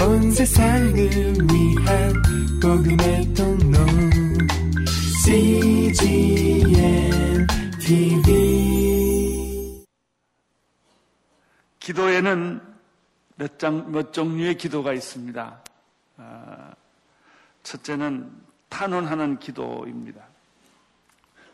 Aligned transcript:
온 0.00 0.30
세상을 0.30 0.94
위한 0.94 2.12
복음의 2.62 3.34
통로 3.34 3.78
CGM 5.24 6.70
TV 7.80 9.84
기도에는 11.80 12.60
몇, 13.36 13.58
장, 13.58 13.90
몇 13.90 14.12
종류의 14.12 14.56
기도가 14.56 14.92
있습니다. 14.92 15.60
아, 16.18 16.74
첫째는 17.62 18.30
탄원하는 18.68 19.38
기도입니다. 19.38 20.22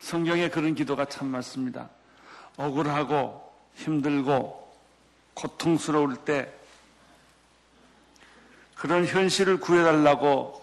성경에 0.00 0.50
그런 0.50 0.74
기도가 0.74 1.04
참 1.06 1.28
많습니다. 1.28 1.88
억울하고 2.56 3.52
힘들고 3.74 4.64
고통스러울 5.34 6.16
때 6.16 6.52
그런 8.84 9.06
현실을 9.06 9.56
구해달라고 9.60 10.62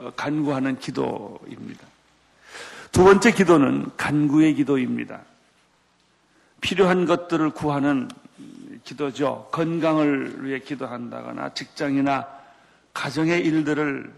어, 0.00 0.12
간구하는 0.16 0.80
기도입니다. 0.80 1.86
두 2.90 3.04
번째 3.04 3.30
기도는 3.30 3.96
간구의 3.96 4.54
기도입니다. 4.54 5.20
필요한 6.60 7.06
것들을 7.06 7.50
구하는 7.50 8.08
기도죠. 8.82 9.50
건강을 9.52 10.44
위해 10.44 10.58
기도한다거나 10.58 11.54
직장이나 11.54 12.26
가정의 12.92 13.46
일들을 13.46 14.12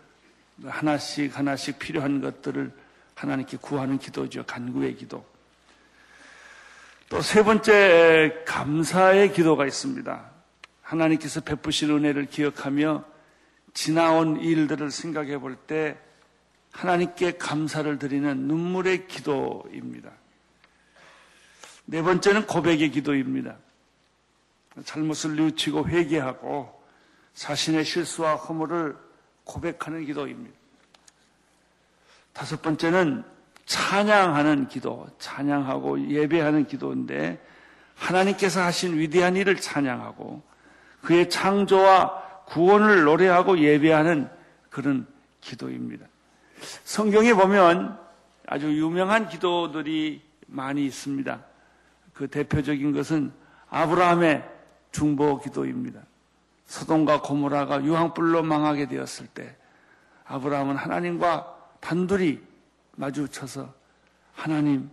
하나씩 0.64 1.36
하나씩 1.36 1.78
필요한 1.78 2.22
것들을 2.22 2.72
하나님께 3.14 3.58
구하는 3.60 3.98
기도죠. 3.98 4.44
간구의 4.46 4.96
기도. 4.96 5.26
또 7.10 7.20
세 7.20 7.42
번째 7.42 8.44
감사의 8.46 9.34
기도가 9.34 9.66
있습니다. 9.66 10.24
하나님께서 10.80 11.42
베푸신 11.42 11.90
은혜를 11.90 12.24
기억하며 12.30 13.11
지나온 13.74 14.40
일들을 14.40 14.90
생각해 14.90 15.38
볼 15.38 15.56
때 15.66 15.96
하나님께 16.72 17.32
감사를 17.32 17.98
드리는 17.98 18.36
눈물의 18.48 19.06
기도입니다. 19.06 20.10
네 21.84 22.02
번째는 22.02 22.46
고백의 22.46 22.90
기도입니다. 22.90 23.56
잘못을 24.84 25.36
뉘우치고 25.36 25.88
회개하고 25.88 26.82
자신의 27.34 27.84
실수와 27.84 28.36
허물을 28.36 28.96
고백하는 29.44 30.06
기도입니다. 30.06 30.56
다섯 32.32 32.62
번째는 32.62 33.24
찬양하는 33.66 34.68
기도, 34.68 35.06
찬양하고 35.18 36.08
예배하는 36.08 36.66
기도인데 36.66 37.44
하나님께서 37.94 38.62
하신 38.62 38.98
위대한 38.98 39.36
일을 39.36 39.56
찬양하고 39.56 40.42
그의 41.02 41.28
창조와 41.28 42.21
구원을 42.46 43.04
노래하고 43.04 43.58
예배하는 43.58 44.28
그런 44.70 45.06
기도입니다. 45.40 46.06
성경에 46.84 47.34
보면 47.34 47.98
아주 48.46 48.66
유명한 48.76 49.28
기도들이 49.28 50.22
많이 50.46 50.84
있습니다. 50.86 51.40
그 52.14 52.28
대표적인 52.28 52.92
것은 52.92 53.32
아브라함의 53.68 54.48
중보 54.92 55.40
기도입니다. 55.40 56.00
소돔과 56.66 57.22
고모라가 57.22 57.84
유황불로 57.84 58.42
망하게 58.42 58.86
되었을 58.86 59.26
때 59.28 59.56
아브라함은 60.26 60.76
하나님과 60.76 61.56
단둘이 61.80 62.40
마주쳐서 62.96 63.72
하나님 64.34 64.90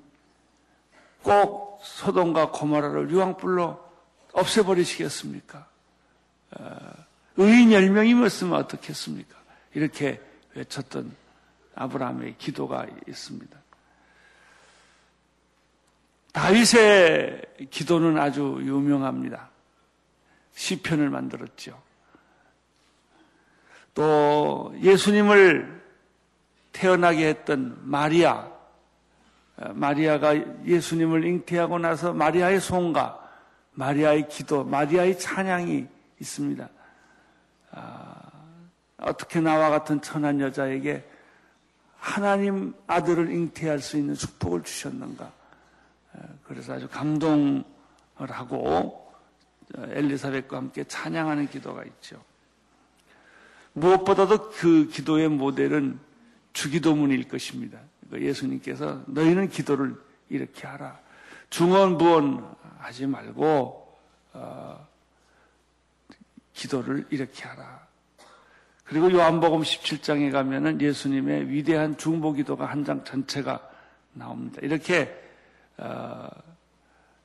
꼭 1.21 1.79
소돔과 1.83 2.51
고모라를 2.51 3.09
유황불로 3.09 3.89
없애버리시겠습니까? 4.33 5.67
어, 6.51 6.79
의인 7.39 7.71
열명이었으면 7.71 8.53
어떻겠습니까? 8.53 9.37
이렇게 9.73 10.21
외쳤던 10.55 11.15
아브라함의 11.73 12.35
기도가 12.37 12.85
있습니다. 13.07 13.57
다윗의 16.33 17.41
기도는 17.69 18.19
아주 18.19 18.57
유명합니다. 18.59 19.49
시편을 20.53 21.09
만들었죠. 21.09 21.81
또 23.93 24.73
예수님을 24.81 25.81
태어나게 26.73 27.29
했던 27.29 27.79
마리아, 27.83 28.51
마리아가 29.55 30.35
예수님을 30.65 31.23
잉태하고 31.23 31.79
나서 31.79 32.13
마리아의 32.13 32.59
송가, 32.59 33.17
마리아의 33.71 34.27
기도, 34.27 34.65
마리아의 34.65 35.17
찬양이 35.17 35.87
있습니다. 36.19 36.69
아, 37.71 38.31
어떻게 38.97 39.39
나와 39.39 39.69
같은 39.69 40.01
천한 40.01 40.39
여자에게 40.39 41.07
하나님 41.97 42.73
아들을 42.87 43.31
잉태할 43.31 43.79
수 43.79 43.97
있는 43.97 44.15
축복을 44.15 44.63
주셨는가? 44.63 45.31
그래서 46.43 46.73
아주 46.73 46.87
감동을 46.89 47.63
하고 48.29 49.13
엘리사벳과 49.77 50.57
함께 50.57 50.83
찬양하는 50.83 51.47
기도가 51.47 51.83
있죠. 51.83 52.21
무엇보다도 53.73 54.49
그 54.49 54.87
기도의 54.87 55.29
모델은 55.29 55.99
주기도문일 56.53 57.27
것입니다. 57.27 57.79
예수님께서 58.11 59.03
너희는 59.05 59.49
기도를 59.49 59.95
이렇게 60.29 60.67
하라. 60.67 60.99
중언부언 61.49 62.55
하지 62.79 63.05
말고 63.05 63.97
어, 64.33 64.87
기도를 66.59 67.05
이렇게 67.09 67.47
하라. 67.47 67.87
그리고 68.83 69.11
요한복음 69.11 69.61
17장에 69.61 70.31
가면은 70.31 70.81
예수님의 70.81 71.49
위대한 71.49 71.95
중보 71.97 72.33
기도가 72.33 72.65
한 72.65 72.83
장 72.83 73.03
전체가 73.05 73.61
나옵니다. 74.13 74.59
이렇게 74.61 75.15
어, 75.77 76.27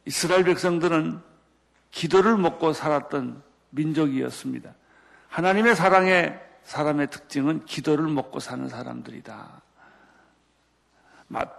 이스라엘 0.04 0.44
백성들은 0.44 1.18
기도를 1.90 2.36
먹고 2.36 2.72
살았던 2.72 3.42
민족이었습니다. 3.70 4.72
하나님의 5.28 5.74
사랑의 5.74 6.40
사람의 6.62 7.10
특징은 7.10 7.64
기도를 7.64 8.06
먹고 8.06 8.38
사는 8.38 8.68
사람들이다. 8.68 9.62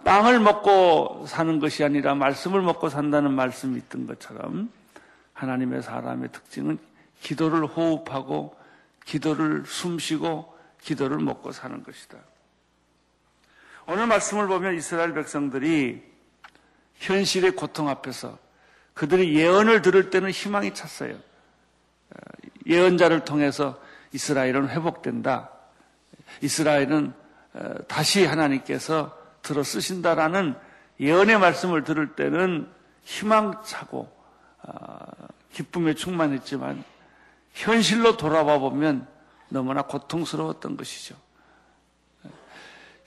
빵을 0.04 0.40
먹고 0.40 1.26
사는 1.26 1.58
것이 1.58 1.84
아니라 1.84 2.14
말씀을 2.14 2.62
먹고 2.62 2.88
산다는 2.88 3.34
말씀이 3.34 3.76
있던 3.76 4.06
것처럼 4.06 4.70
하나님의 5.34 5.82
사람의 5.82 6.32
특징은 6.32 6.78
기도를 7.20 7.66
호흡하고 7.66 8.56
기도를 9.04 9.64
숨쉬고 9.66 10.56
기도를 10.80 11.18
먹고 11.18 11.52
사는 11.52 11.82
것이다. 11.82 12.18
오늘 13.86 14.06
말씀을 14.06 14.48
보면 14.48 14.74
이스라엘 14.76 15.14
백성들이 15.14 16.02
현실의 16.96 17.52
고통 17.52 17.88
앞에서 17.88 18.38
그들이 18.94 19.36
예언을 19.36 19.82
들을 19.82 20.10
때는 20.10 20.30
희망이 20.30 20.74
찼어요. 20.74 21.14
어, 21.14 22.18
예언자를 22.66 23.24
통해서 23.24 23.80
이스라엘은 24.12 24.70
회복된다. 24.70 25.50
이스라엘은 26.40 27.12
어, 27.54 27.74
다시 27.86 28.24
하나님께서 28.24 29.16
들어 29.42 29.62
쓰신다라는 29.62 30.56
예언의 30.98 31.38
말씀을 31.38 31.84
들을 31.84 32.14
때는 32.16 32.68
희망차고 33.04 34.10
어, 34.62 34.96
기쁨에 35.52 35.94
충만했지만 35.94 36.82
현실로 37.56 38.18
돌아봐 38.18 38.58
보면 38.58 39.08
너무나 39.48 39.82
고통스러웠던 39.82 40.76
것이죠. 40.76 41.16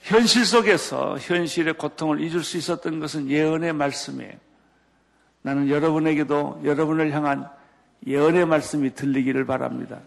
현실 0.00 0.44
속에서 0.44 1.18
현실의 1.18 1.74
고통을 1.74 2.20
잊을 2.20 2.42
수 2.42 2.56
있었던 2.56 2.98
것은 2.98 3.28
예언의 3.30 3.72
말씀이에요. 3.74 4.32
나는 5.42 5.68
여러분에게도 5.68 6.62
여러분을 6.64 7.12
향한 7.12 7.48
예언의 8.06 8.46
말씀이 8.46 8.94
들리기를 8.94 9.46
바랍니다. 9.46 10.00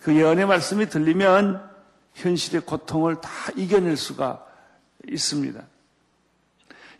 그 0.00 0.16
예언의 0.16 0.46
말씀이 0.46 0.88
들리면 0.88 1.62
현실의 2.14 2.62
고통을 2.62 3.20
다 3.20 3.30
이겨낼 3.56 3.96
수가 3.98 4.46
있습니다. 5.06 5.60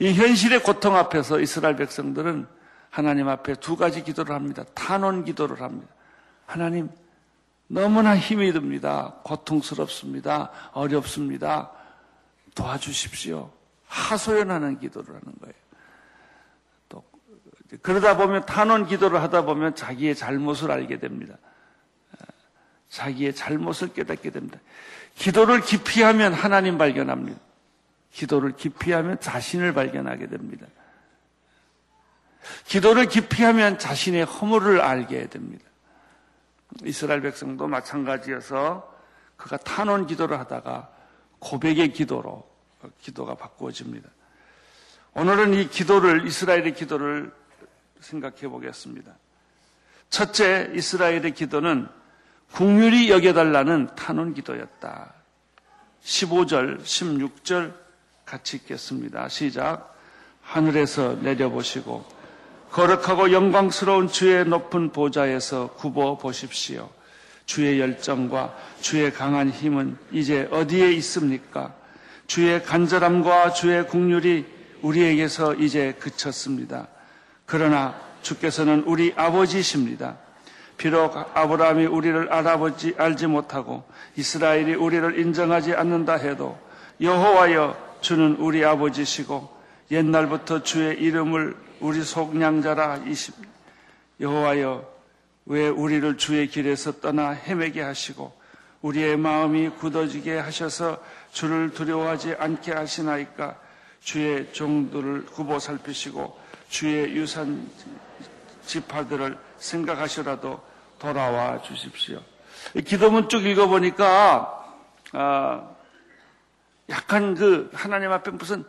이 0.01 0.12
현실의 0.12 0.62
고통 0.62 0.97
앞에서 0.97 1.41
이스라엘 1.41 1.77
백성들은 1.77 2.47
하나님 2.91 3.29
앞에 3.29 3.55
두 3.55 3.77
가지 3.77 4.03
기도를 4.03 4.35
합니다. 4.35 4.65
탄원 4.75 5.25
기도를 5.25 5.62
합니다. 5.62 5.89
하나님, 6.50 6.91
너무나 7.69 8.17
힘이 8.17 8.52
듭니다. 8.52 9.14
고통스럽습니다. 9.23 10.50
어렵습니다. 10.73 11.70
도와주십시오. 12.56 13.52
하소연하는 13.87 14.81
기도를 14.81 15.11
하는 15.11 15.32
거예요. 15.41 15.55
또 16.88 17.05
그러다 17.82 18.17
보면 18.17 18.47
탄원 18.47 18.88
기도를 18.88 19.23
하다 19.23 19.43
보면 19.43 19.76
자기의 19.76 20.17
잘못을 20.17 20.73
알게 20.73 20.99
됩니다. 20.99 21.37
자기의 22.88 23.32
잘못을 23.32 23.93
깨닫게 23.93 24.31
됩니다. 24.31 24.58
기도를 25.14 25.61
깊이 25.61 26.02
하면 26.02 26.32
하나님 26.32 26.79
발견합니다. 26.79 27.38
기도를 28.11 28.56
깊이 28.56 28.91
하면 28.91 29.20
자신을 29.20 29.73
발견하게 29.73 30.26
됩니다. 30.26 30.67
기도를 32.64 33.06
깊이 33.06 33.44
하면 33.44 33.79
자신의 33.79 34.25
허물을 34.25 34.81
알게 34.81 35.29
됩니다. 35.29 35.70
이스라엘 36.85 37.21
백성도 37.21 37.67
마찬가지여서 37.67 38.99
그가 39.37 39.57
탄원 39.59 40.07
기도를 40.07 40.39
하다가 40.39 40.91
고백의 41.39 41.93
기도로 41.93 42.49
기도가 43.01 43.35
바꾸어집니다. 43.35 44.09
오늘은 45.15 45.55
이 45.55 45.69
기도를 45.69 46.27
이스라엘의 46.27 46.75
기도를 46.75 47.33
생각해 48.01 48.49
보겠습니다. 48.49 49.13
첫째 50.09 50.71
이스라엘의 50.75 51.35
기도는 51.35 51.89
국률이 52.53 53.11
여겨달라는 53.11 53.95
탄원 53.97 54.35
기도였다. 54.35 55.15
15절, 56.03 56.83
16절 56.83 57.75
같이 58.25 58.57
읽겠습니다. 58.59 59.29
시작. 59.29 59.97
하늘에서 60.43 61.15
내려보시고 61.15 62.05
거룩하고 62.73 63.33
영광스러운 63.33 64.09
주의 64.09 64.45
높은 64.45 64.91
보좌에서 64.91 65.71
굽어 65.77 66.19
보십시오. 66.19 66.89
주의 67.45 67.81
열정과 67.81 68.55
주의 68.81 69.13
강한 69.13 69.51
힘은 69.51 69.97
이제 70.13 70.49
어디에 70.53 70.93
있습니까? 70.93 71.75
주의 72.29 72.63
간절함과 72.63 73.53
주의 73.55 73.85
국률이 73.89 74.47
우리에게서 74.83 75.55
이제 75.55 75.97
그쳤습니다. 75.99 76.87
그러나 77.45 78.01
주께서는 78.23 78.85
우리 78.87 79.13
아버지십니다. 79.17 80.19
비록 80.77 81.17
아브라함이 81.35 81.87
우리를 81.87 82.33
알아보지 82.33 82.95
알지 82.97 83.27
못하고 83.27 83.83
이스라엘이 84.15 84.75
우리를 84.75 85.19
인정하지 85.19 85.75
않는다 85.75 86.15
해도 86.15 86.57
여호와여 87.01 87.99
주는 88.01 88.37
우리 88.37 88.65
아버지시고 88.65 89.51
옛날부터 89.91 90.63
주의 90.63 90.97
이름을 91.03 91.57
우리 91.81 92.03
속량자라 92.03 92.99
이십 93.06 93.35
여호와여 94.21 95.00
왜 95.47 95.69
우리를 95.69 96.17
주의 96.19 96.47
길에서 96.47 97.00
떠나 97.00 97.31
헤매게 97.31 97.81
하시고 97.81 98.38
우리의 98.82 99.17
마음이 99.17 99.71
굳어지게 99.71 100.38
하셔서 100.38 101.03
주를 101.32 101.71
두려워하지 101.71 102.37
않게 102.38 102.73
하시나이까 102.73 103.59
주의 104.00 104.53
종들을 104.53 105.27
굽어 105.27 105.59
살피시고 105.59 106.38
주의 106.69 107.15
유산 107.17 107.69
지파들을 108.65 109.37
생각하시라도 109.59 110.62
돌아와 110.99 111.61
주십시오. 111.62 112.21
기도문 112.87 113.29
쭉 113.29 113.44
읽어보니까 113.44 114.76
아, 115.12 115.71
약간 116.88 117.35
그 117.35 117.71
하나님 117.73 118.12
앞에 118.12 118.31
무슨 118.31 118.65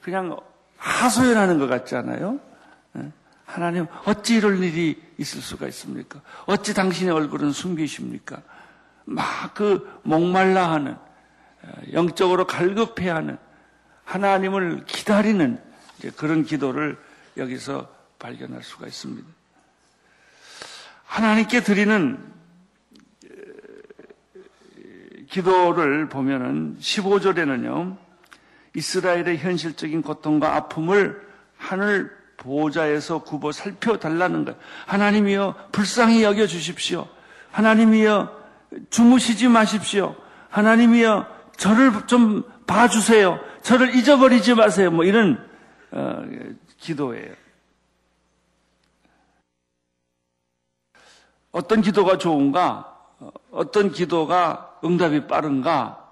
그냥 0.00 0.38
하소연하는 0.84 1.58
것 1.58 1.66
같지 1.66 1.96
않아요? 1.96 2.38
예? 2.96 3.10
하나님 3.46 3.86
어찌 4.04 4.36
이럴 4.36 4.62
일이 4.62 5.02
있을 5.18 5.40
수가 5.40 5.66
있습니까? 5.68 6.20
어찌 6.46 6.74
당신의 6.74 7.14
얼굴은 7.14 7.52
숨기십니까? 7.52 8.42
막 9.04 9.54
그 9.54 10.00
목말라 10.02 10.70
하는 10.70 10.92
어, 10.92 11.72
영적으로 11.92 12.46
갈급해 12.46 13.08
하는 13.08 13.38
하나님을 14.04 14.84
기다리는 14.84 15.58
그런 16.16 16.44
기도를 16.44 16.98
여기서 17.36 17.88
발견할 18.18 18.62
수가 18.62 18.86
있습니다. 18.86 19.26
하나님께 21.04 21.62
드리는 21.62 22.32
기도를 25.30 26.08
보면은 26.08 26.76
15절에는요, 26.80 27.96
이스라엘의 28.74 29.38
현실적인 29.38 30.02
고통과 30.02 30.56
아픔을 30.56 31.20
하늘 31.56 32.10
보호자에서 32.36 33.22
굽어 33.22 33.52
살펴달라는 33.52 34.44
것. 34.44 34.56
하나님이여 34.86 35.68
불쌍히 35.72 36.22
여겨 36.22 36.46
주십시오. 36.46 37.08
하나님이여 37.52 38.44
주무시지 38.90 39.48
마십시오. 39.48 40.16
하나님이여 40.50 41.26
저를 41.56 42.06
좀 42.06 42.42
봐주세요. 42.66 43.38
저를 43.62 43.94
잊어버리지 43.94 44.54
마세요. 44.54 44.90
뭐 44.90 45.04
이런 45.04 45.38
어, 45.92 46.22
기도예요. 46.78 47.34
어떤 51.52 51.82
기도가 51.82 52.18
좋은가? 52.18 52.90
어떤 53.52 53.92
기도가 53.92 54.78
응답이 54.84 55.28
빠른가? 55.28 56.03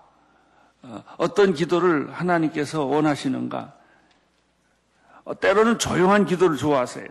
어, 0.82 1.04
어떤 1.16 1.54
기도를 1.54 2.12
하나님께서 2.12 2.84
원하시는가? 2.84 3.74
어, 5.24 5.38
때로는 5.38 5.78
조용한 5.78 6.26
기도를 6.26 6.56
좋아하세요. 6.56 7.06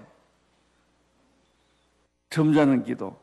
점잖은 2.29 2.83
기도. 2.83 3.19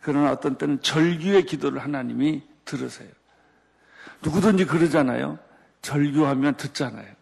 그러나 0.00 0.32
어떤 0.32 0.56
때는 0.56 0.80
절규의 0.82 1.46
기도를 1.46 1.80
하나님이 1.82 2.42
들으세요. 2.64 3.10
누구든지 4.22 4.66
그러잖아요. 4.66 5.38
절규하면 5.82 6.56
듣잖아요. 6.56 7.14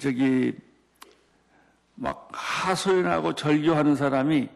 저기 0.00 0.56
막 1.94 2.28
하소연하고 2.32 3.34
절규하는 3.34 3.96
사람이 3.96 4.48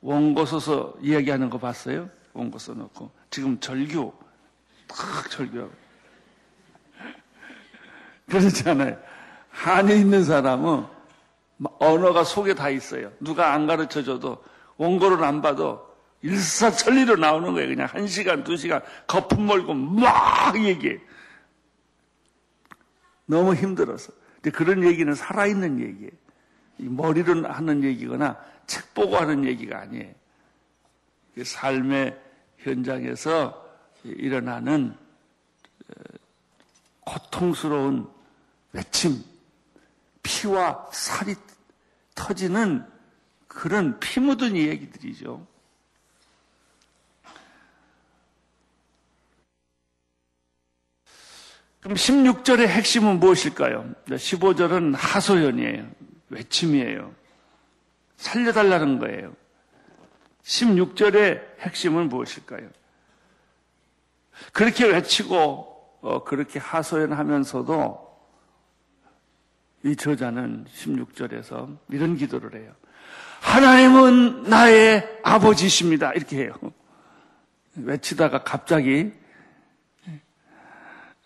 원고 0.00 0.44
써서 0.44 0.94
이야기하는 1.00 1.50
거 1.50 1.58
봤어요? 1.58 2.08
원고 2.32 2.58
써놓고 2.58 3.10
지금 3.30 3.58
절규 3.58 4.12
탁 4.86 5.30
절규하고 5.30 5.72
그렇지 8.28 8.68
않아요. 8.68 8.98
한에 9.50 9.96
있는 9.96 10.24
사람은 10.24 10.84
언어가 11.78 12.24
속에 12.24 12.54
다 12.54 12.68
있어요. 12.68 13.10
누가 13.20 13.52
안 13.52 13.66
가르쳐 13.66 14.02
줘도 14.02 14.42
원고를 14.76 15.24
안 15.24 15.40
봐도 15.40 15.86
일사천리로 16.22 17.16
나오는 17.16 17.52
거예요. 17.52 17.68
그냥 17.68 17.88
한 17.90 18.06
시간, 18.06 18.42
두 18.44 18.56
시간 18.56 18.82
거품 19.06 19.46
몰고 19.46 19.74
막 19.74 20.56
얘기해. 20.62 20.98
너무 23.26 23.54
힘들어서. 23.54 24.12
근데 24.36 24.50
그런 24.50 24.84
얘기는 24.84 25.12
살아있는 25.14 25.80
얘기예요. 25.80 26.10
머리로 26.78 27.48
하는 27.48 27.82
얘기거나 27.84 28.36
책 28.66 28.92
보고 28.92 29.16
하는 29.16 29.44
얘기가 29.44 29.80
아니에요. 29.80 30.12
삶의 31.42 32.18
현장에서 32.58 33.65
일어나는 34.06 34.96
어, 35.88 36.02
고통스러운 37.00 38.10
외침, 38.72 39.22
피와 40.22 40.90
살이 40.92 41.34
터지는 42.14 42.84
그런 43.46 43.98
피 44.00 44.20
묻은 44.20 44.56
얘기들이죠. 44.56 45.46
그럼 51.80 51.96
16절의 51.96 52.66
핵심은 52.66 53.20
무엇일까요? 53.20 53.94
15절은 54.06 54.96
하소연이에요. 54.96 55.88
외침이에요. 56.30 57.14
살려달라는 58.16 58.98
거예요. 58.98 59.36
16절의 60.42 61.60
핵심은 61.60 62.08
무엇일까요? 62.08 62.68
그렇게 64.52 64.86
외치고 64.86 65.76
어, 66.00 66.24
그렇게 66.24 66.58
하소연하면서도 66.58 68.06
이 69.84 69.96
저자는 69.96 70.66
16절에서 70.74 71.76
이런 71.90 72.16
기도를 72.16 72.60
해요. 72.60 72.72
하나님은 73.40 74.44
나의 74.44 75.20
아버지십니다. 75.22 76.12
이렇게 76.12 76.38
해요. 76.38 76.54
외치다가 77.76 78.42
갑자기 78.42 79.12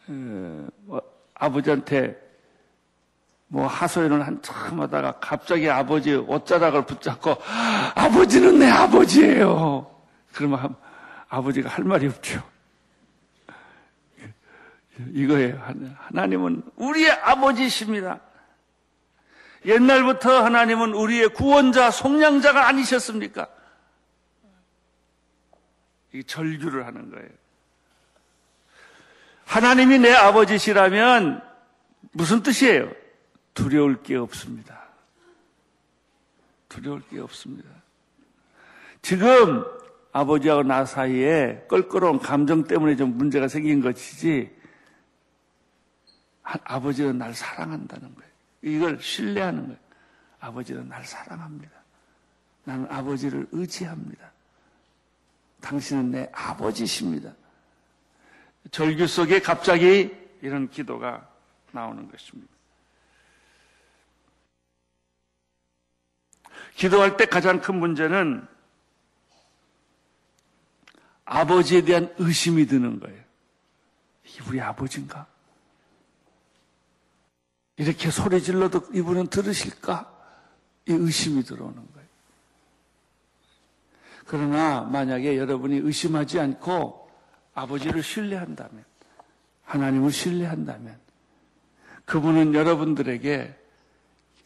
어, 0.09 0.69
뭐 0.83 1.03
아버지한테 1.35 2.17
뭐 3.47 3.67
하소연을 3.67 4.27
한참 4.27 4.81
하다가 4.81 5.19
갑자기 5.21 5.69
아버지 5.69 6.15
옷자락을 6.15 6.87
붙잡고 6.87 7.37
아버지는 7.95 8.59
내 8.59 8.69
아버지예요. 8.69 9.91
그러면 10.33 10.77
아버지가 11.29 11.69
할 11.69 11.85
말이 11.85 12.07
없죠. 12.07 12.43
이거예요. 15.13 15.61
하나님은 15.99 16.63
우리의 16.77 17.11
아버지십니다. 17.11 18.21
옛날부터 19.65 20.43
하나님은 20.45 20.95
우리의 20.95 21.29
구원자, 21.31 21.91
속량자가 21.91 22.67
아니셨습니까? 22.67 23.49
이 26.13 26.25
절규를 26.25 26.87
하는 26.87 27.11
거예요. 27.11 27.29
하나님이 29.45 29.99
내 29.99 30.13
아버지시라면 30.13 31.43
무슨 32.13 32.43
뜻이에요? 32.43 32.91
두려울 33.55 34.03
게 34.03 34.17
없습니다. 34.17 34.81
두려울 36.69 37.03
게 37.09 37.21
없습니다. 37.21 37.69
지금 39.03 39.65
아버지하고 40.13 40.63
나 40.63 40.85
사이에 40.85 41.65
껄끄러운 41.69 42.19
감정 42.19 42.65
때문에 42.65 42.97
좀 42.97 43.17
문제가 43.17 43.49
생긴 43.49 43.81
것이지, 43.81 44.51
아버지는 46.65 47.19
날 47.19 47.35
사랑한다는 47.35 48.15
거예요. 48.15 48.31
이걸 48.63 49.01
신뢰하는 49.01 49.67
거예요. 49.67 49.79
아버지는 50.41 50.89
날 50.89 51.05
사랑합니다. 51.05 51.71
나는 52.65 52.87
아버지를 52.91 53.47
의지합니다. 53.53 54.31
당신은 55.61 56.11
내 56.11 56.29
아버지십니다. 56.33 57.33
절규 58.71 59.07
속에 59.07 59.41
갑자기 59.41 60.15
이런 60.43 60.69
기도가 60.71 61.29
나오는 61.73 62.11
것입니다. 62.11 62.51
기도할 66.75 67.17
때 67.17 67.27
가장 67.27 67.61
큰 67.61 67.77
문제는 67.77 68.47
아버지에 71.25 71.83
대한 71.83 72.13
의심이 72.19 72.67
드는 72.67 73.01
거예요. 73.01 73.21
우리 74.49 74.61
아버지인가? 74.61 75.27
이렇게 77.81 78.11
소리 78.11 78.43
질러도 78.43 78.89
이분은 78.93 79.29
들으실까? 79.29 80.15
이 80.87 80.93
의심이 80.93 81.43
들어오는 81.43 81.75
거예요. 81.75 82.09
그러나 84.27 84.83
만약에 84.83 85.39
여러분이 85.39 85.79
의심하지 85.79 86.41
않고 86.41 87.11
아버지를 87.55 88.03
신뢰한다면, 88.03 88.85
하나님을 89.65 90.13
신뢰한다면, 90.13 90.99
그분은 92.05 92.53
여러분들에게 92.53 93.59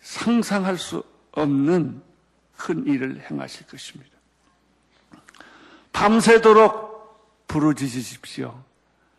상상할 0.00 0.78
수 0.78 1.02
없는 1.32 2.00
큰 2.56 2.86
일을 2.86 3.28
행하실 3.28 3.66
것입니다. 3.66 4.12
밤새도록 5.92 7.48
부르짖으십시오. 7.48 8.62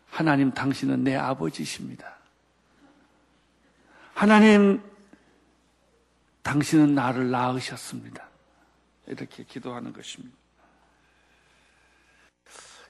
하나님 0.08 0.52
당신은 0.52 1.04
내 1.04 1.16
아버지십니다. 1.16 2.15
하나님 4.16 4.82
당신은 6.42 6.94
나를 6.94 7.30
낳으셨습니다. 7.30 8.26
이렇게 9.08 9.44
기도하는 9.44 9.92
것입니다. 9.92 10.34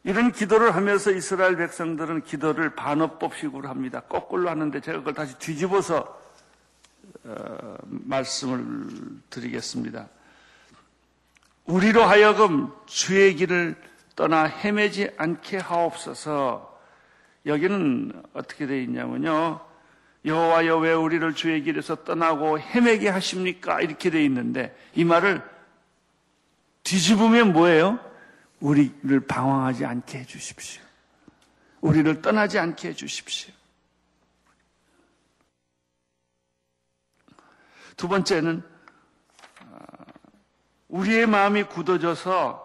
이런 0.04 0.30
기도를 0.30 0.76
하면서 0.76 1.11
이스라엘 1.11 1.56
백성들은 1.56 2.23
기도를 2.23 2.76
반어법식으로 2.76 3.68
합니다. 3.68 4.02
거꾸로 4.02 4.49
하는데 4.49 4.80
제가 4.80 4.99
그걸 4.99 5.14
다시 5.14 5.37
뒤집어서 5.40 6.16
어, 7.25 7.76
말씀을 7.88 8.87
드리겠습니다. 9.28 10.09
우리로 11.64 12.04
하여금 12.04 12.73
주의 12.87 13.35
길을 13.35 13.75
떠나 14.14 14.45
헤매지 14.45 15.11
않게 15.16 15.56
하옵소서. 15.56 16.80
여기는 17.47 18.23
어떻게 18.33 18.68
되어 18.68 18.78
있냐면요. 18.78 19.66
여호와여 20.26 20.78
왜 20.78 20.92
우리를 20.92 21.35
주의 21.35 21.62
길에서 21.62 22.02
떠나고 22.02 22.59
헤매게 22.59 23.09
하십니까? 23.09 23.80
이렇게 23.80 24.11
되어 24.11 24.21
있는데 24.23 24.76
이 24.95 25.04
말을 25.04 25.40
뒤집으면 26.83 27.52
뭐예요? 27.52 28.00
우리를 28.61 29.21
방황하지 29.26 29.85
않게 29.85 30.18
해 30.18 30.25
주십시오. 30.25 30.83
우리를 31.80 32.23
떠나지 32.23 32.59
않게 32.59 32.88
해 32.88 32.92
주십시오. 32.95 33.54
두 37.97 38.09
번째는 38.09 38.62
우리의 40.88 41.26
마음이 41.26 41.64
굳어져서 41.64 42.64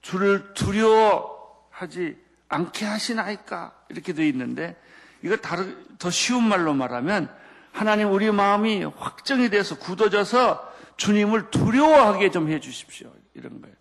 주를 0.00 0.54
두려워하지 0.54 2.16
않게 2.48 2.84
하시나이까 2.84 3.84
이렇게 3.88 4.12
되어 4.12 4.26
있는데 4.26 4.76
이거 5.22 5.36
다른 5.36 5.96
더 5.98 6.10
쉬운 6.10 6.42
말로 6.44 6.74
말하면 6.74 7.34
하나님 7.72 8.12
우리 8.12 8.30
마음이 8.30 8.84
확정이 8.84 9.48
돼서 9.48 9.78
굳어져서 9.78 10.72
주님을 10.96 11.50
두려워하게 11.50 12.30
좀 12.30 12.48
해주십시오 12.48 13.12
이런 13.34 13.60
거예요. 13.60 13.74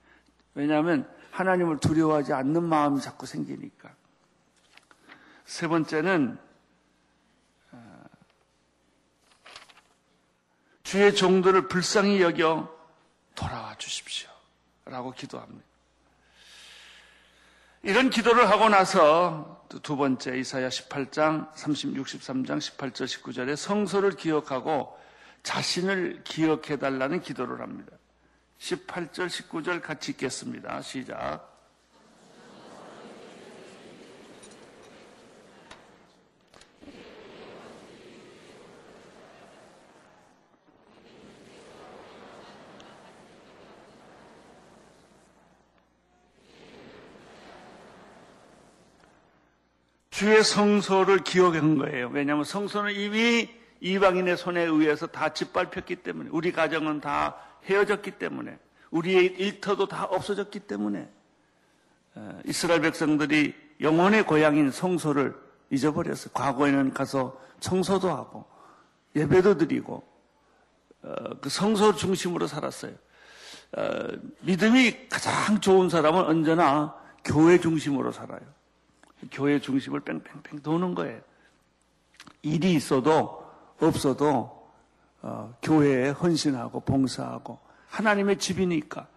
왜냐하면 0.54 1.10
하나님을 1.32 1.80
두려워하지 1.80 2.34
않는 2.34 2.64
마음이 2.64 3.02
자꾸 3.02 3.26
생기니까. 3.26 3.90
세 5.46 5.68
번째는 5.68 6.38
어, 7.72 8.04
주의 10.84 11.14
종들을 11.14 11.68
불쌍히 11.68 12.22
여겨 12.22 12.74
돌아와 13.36 13.76
주십시오. 13.76 14.30
라고 14.86 15.12
기도합니다. 15.12 15.71
이런 17.84 18.12
기도를 18.12 18.50
하고 18.50 18.70
나서 18.70 19.66
두 19.82 19.96
번째 19.96 20.38
이사야 20.38 20.70
18장 20.70 21.50
30, 21.56 21.96
63장 21.96 22.60
18절 22.60 23.06
19절에 23.06 23.56
성소를 23.56 24.12
기억하고 24.12 24.96
자신을 25.42 26.22
기억해 26.24 26.78
달라는 26.78 27.22
기도를 27.22 27.62
합니다. 27.62 27.98
18절 28.60 29.28
19절 29.28 29.82
같이 29.82 30.12
읽겠습니다. 30.12 30.82
시작. 30.84 31.51
주의 50.22 50.44
성소를 50.44 51.24
기억한 51.24 51.80
거예요. 51.80 52.08
왜냐하면 52.14 52.46
성소는 52.46 52.94
이미 52.94 53.50
이방인의 53.80 54.38
손에 54.38 54.62
의해서 54.62 55.08
다 55.08 55.30
짓밟혔기 55.30 55.96
때문에 55.96 56.30
우리 56.32 56.52
가정은 56.52 57.02
다 57.02 57.38
헤어졌기 57.66 58.12
때문에 58.12 58.60
우리의 58.92 59.26
일터도 59.26 59.88
다 59.88 60.04
없어졌기 60.06 60.60
때문에 60.60 61.10
어, 62.14 62.40
이스라엘 62.46 62.82
백성들이 62.82 63.56
영혼의 63.82 64.28
고향인 64.28 64.70
성소를 64.70 65.34
잊어버렸어요. 65.72 66.32
과거에는 66.36 66.94
가서 66.94 67.42
청소도 67.60 68.08
하고 68.12 68.46
예배도 69.16 69.58
드리고 69.58 70.08
어, 71.02 71.14
그 71.42 71.50
성소 71.50 71.96
중심으로 71.96 72.46
살았어요. 72.46 72.94
어, 73.76 74.08
믿음이 74.42 75.10
가장 75.10 75.60
좋은 75.60 75.90
사람은 75.90 76.26
언제나 76.26 76.94
교회 77.26 77.60
중심으로 77.60 78.12
살아요. 78.12 78.61
교회 79.30 79.60
중심을 79.60 80.00
뺑뺑뺑 80.02 80.62
도는 80.62 80.96
거예요. 80.96 81.22
일이 82.42 82.74
있어도 82.74 83.46
없어도 83.80 84.62
어, 85.22 85.56
교회에 85.62 86.10
헌신하고 86.10 86.82
봉사하고 86.82 87.60
하나님의 87.88 88.40
집이니까 88.40 89.08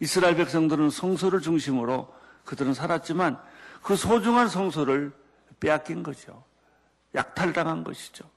이스라엘 0.00 0.36
백성들은 0.36 0.90
성소를 0.90 1.40
중심으로 1.40 2.12
그들은 2.44 2.74
살았지만 2.74 3.38
그 3.82 3.94
소중한 3.94 4.48
성소를 4.48 5.12
빼앗긴 5.60 6.02
거죠. 6.02 6.42
약탈당한 7.14 7.84
것이죠. 7.84 8.28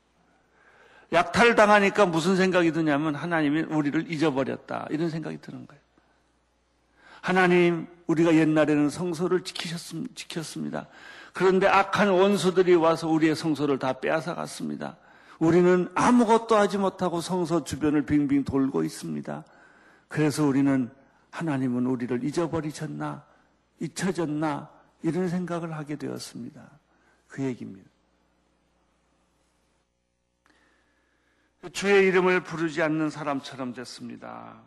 약탈당하니까 1.12 2.05
무슨 2.05 2.36
생각이 2.36 2.72
드냐면 2.72 3.15
하나님이 3.15 3.62
우리를 3.62 4.12
잊어버렸다. 4.12 4.88
이런 4.89 5.10
생각이 5.10 5.39
드는 5.39 5.65
거예요. 5.65 5.82
하나님, 7.22 7.88
우리가 8.07 8.35
옛날에는 8.35 8.89
성소를 8.89 9.43
지켰습니다. 9.43 10.88
그런데 11.33 11.67
악한 11.67 12.09
원수들이 12.09 12.75
와서 12.75 13.09
우리의 13.09 13.35
성소를 13.35 13.79
다 13.79 13.93
빼앗아 13.93 14.35
갔습니다. 14.35 14.97
우리는 15.39 15.89
아무것도 15.95 16.55
하지 16.55 16.77
못하고 16.77 17.19
성소 17.19 17.63
주변을 17.63 18.05
빙빙 18.05 18.45
돌고 18.45 18.83
있습니다. 18.83 19.43
그래서 20.07 20.45
우리는 20.45 20.89
하나님은 21.31 21.85
우리를 21.88 22.24
잊어버리셨나? 22.24 23.25
잊혀졌나? 23.79 24.69
이런 25.03 25.27
생각을 25.27 25.74
하게 25.74 25.97
되었습니다. 25.97 26.69
그 27.27 27.43
얘기입니다. 27.43 27.89
주의 31.74 32.07
이름을 32.07 32.43
부르지 32.43 32.81
않는 32.81 33.09
사람처럼 33.09 33.74
됐습니다. 33.74 34.62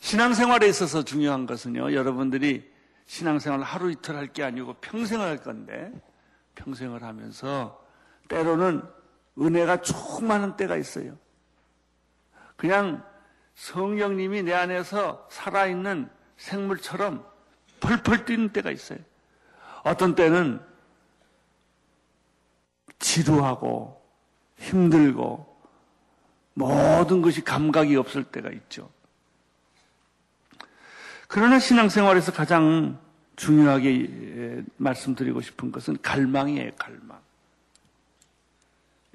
신앙생활에 0.00 0.68
있어서 0.68 1.02
중요한 1.02 1.46
것은요, 1.46 1.92
여러분들이 1.92 2.70
신앙생활 3.06 3.62
하루 3.62 3.90
이틀 3.90 4.16
할 4.16 4.32
게 4.32 4.44
아니고 4.44 4.74
평생을 4.74 5.26
할 5.26 5.38
건데, 5.38 5.92
평생을 6.54 7.02
하면서 7.02 7.84
때로는 8.28 8.82
은혜가 9.38 9.82
충만한 9.82 10.56
때가 10.56 10.76
있어요. 10.76 11.16
그냥 12.56 13.04
성령님이 13.54 14.42
내 14.42 14.52
안에서 14.52 15.26
살아있는 15.30 16.10
생물처럼 16.36 17.24
펄펄 17.80 18.24
뛰는 18.24 18.48
때가 18.50 18.70
있어요. 18.70 18.98
어떤 19.84 20.14
때는 20.14 20.60
지루하고 22.98 24.04
힘들고 24.58 25.46
모든 26.54 27.22
것이 27.22 27.42
감각이 27.42 27.94
없을 27.96 28.24
때가 28.24 28.50
있죠. 28.50 28.90
그러나 31.28 31.58
신앙생활에서 31.58 32.32
가장 32.32 32.98
중요하게 33.36 34.64
말씀드리고 34.78 35.42
싶은 35.42 35.70
것은 35.70 35.98
갈망이에요, 36.00 36.72
갈망. 36.78 37.20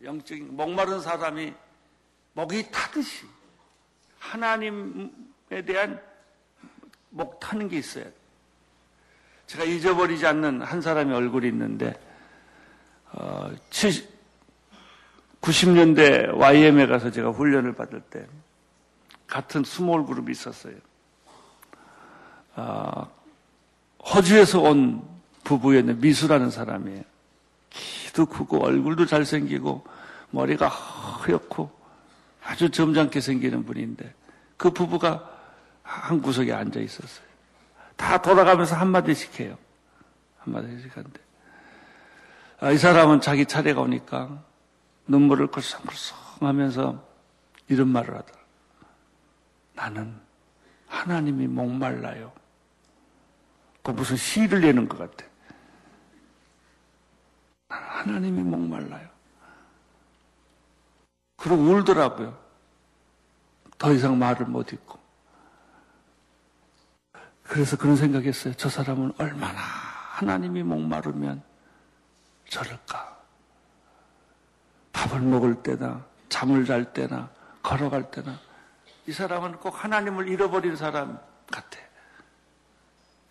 영적인 0.04 0.56
목마른 0.56 1.02
사람이 1.02 1.54
목이 2.34 2.72
타듯이 2.72 3.26
하나님에 4.20 5.10
대한 5.66 6.00
목 7.10 7.40
타는 7.40 7.68
게 7.68 7.80
있어야 7.80 8.04
돼. 8.06 8.14
제가 9.48 9.64
잊어버리지 9.64 10.26
않는 10.26 10.62
한 10.62 10.82
사람의 10.82 11.16
얼굴이 11.16 11.48
있는데 11.48 12.00
어, 13.12 13.52
70, 13.72 14.08
90년대 15.42 16.36
YM에 16.38 16.86
가서 16.86 17.12
제가 17.12 17.32
훈련을 17.32 17.74
받을 17.74 18.02
때 18.02 18.28
같은 19.26 19.64
small 19.64 20.06
group이 20.06 20.32
있었어요. 20.32 20.76
어, 22.56 23.10
호주에서 24.14 24.62
온 24.62 25.02
부부였는데 25.44 26.02
미수라는 26.02 26.52
사람이에요. 26.52 27.04
키도 27.70 28.28
크고 28.28 28.64
얼굴도 28.64 29.06
잘생기고 29.06 29.84
머리가 30.32 30.68
허옇고 30.68 31.72
아주 32.44 32.70
점잖게 32.70 33.22
생기는 33.22 33.66
분인데 33.66 34.14
그 34.58 34.70
부부가 34.72 35.30
한 35.82 36.22
구석에 36.22 36.54
앉아 36.54 36.80
있었어요. 36.80 37.26
다 37.96 38.22
돌아가면서 38.22 38.76
한마디씩 38.76 39.40
해요. 39.40 39.58
한마디씩 40.40 40.96
하는데 40.96 41.20
아, 42.60 42.72
이 42.72 42.78
사람은 42.78 43.22
자기 43.22 43.46
차례가 43.46 43.82
오니까 43.82 44.44
눈물을 45.08 45.48
걸썽걸썽 45.48 46.42
하면서 46.42 47.04
이런 47.68 47.90
말을 47.90 48.16
하더라. 48.16 48.40
나는 49.74 50.16
하나님이 50.88 51.48
목말라요. 51.48 52.32
그 53.84 53.92
무슨 53.92 54.16
시를 54.16 54.62
내는 54.62 54.88
것 54.88 54.98
같아. 54.98 55.26
하나님이 57.68 58.42
목말라요. 58.42 59.08
그러고 61.38 61.62
울더라고요. 61.64 62.42
더 63.78 63.92
이상 63.92 64.18
말을 64.18 64.46
못 64.46 64.72
읽고. 64.72 64.98
그래서 67.44 67.78
그런 67.78 67.98
생각했어요. 67.98 68.54
저 68.54 68.70
사람은 68.70 69.14
얼마나 69.18 69.60
하나님이 69.60 70.64
목마르면 70.64 71.44
저럴까. 72.48 73.22
밥을 74.94 75.20
먹을 75.20 75.62
때나 75.62 76.06
잠을 76.30 76.66
잘 76.66 76.94
때나 76.94 77.30
걸어갈 77.62 78.10
때나 78.10 78.40
이 79.06 79.12
사람은 79.12 79.58
꼭 79.58 79.84
하나님을 79.84 80.30
잃어버린 80.30 80.76
사람 80.78 81.20
같아. 81.52 81.80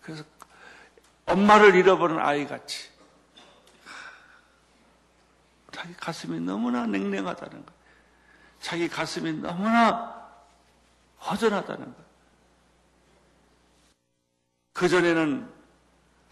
그래서 0.01 0.23
엄마를 1.25 1.75
잃어버린 1.75 2.19
아이 2.19 2.45
같이 2.45 2.93
자기 5.71 5.93
가슴이 5.95 6.39
너무나 6.39 6.85
냉랭하다는 6.85 7.65
거. 7.65 7.73
자기 8.61 8.87
가슴이 8.87 9.33
너무나 9.33 10.31
허전하다는 11.19 11.85
것. 11.85 12.03
그 14.73 14.87
전에는 14.87 15.51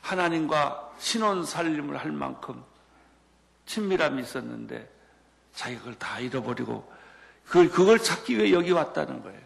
하나님과 0.02 0.94
신혼 1.00 1.46
살림을 1.46 1.98
할 1.98 2.12
만큼 2.12 2.64
친밀함이 3.66 4.22
있었는데 4.22 4.90
자기가 5.54 5.80
그걸 5.80 6.00
다 6.00 6.20
잃어버리고 6.20 6.92
그걸, 7.46 7.70
그걸 7.70 8.00
찾기 8.00 8.38
위해 8.38 8.52
여기 8.52 8.72
왔다는 8.72 9.22
거예요. 9.24 9.42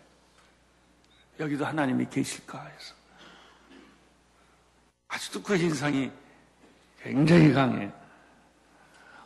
여기도 1.40 1.66
하나님이 1.66 2.08
계실까 2.10 2.64
해서. 2.64 2.95
아직도 5.16 5.44
그 5.44 5.56
인상이 5.56 6.12
굉장히 7.02 7.54
강해요. 7.54 7.92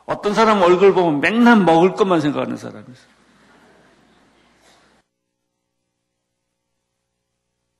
어떤 0.05 0.35
사람 0.35 0.61
얼굴 0.61 0.93
보면 0.93 1.19
맨날 1.19 1.57
먹을 1.57 1.93
것만 1.93 2.21
생각하는 2.21 2.57
사람이 2.57 2.85
있어요. 2.91 3.19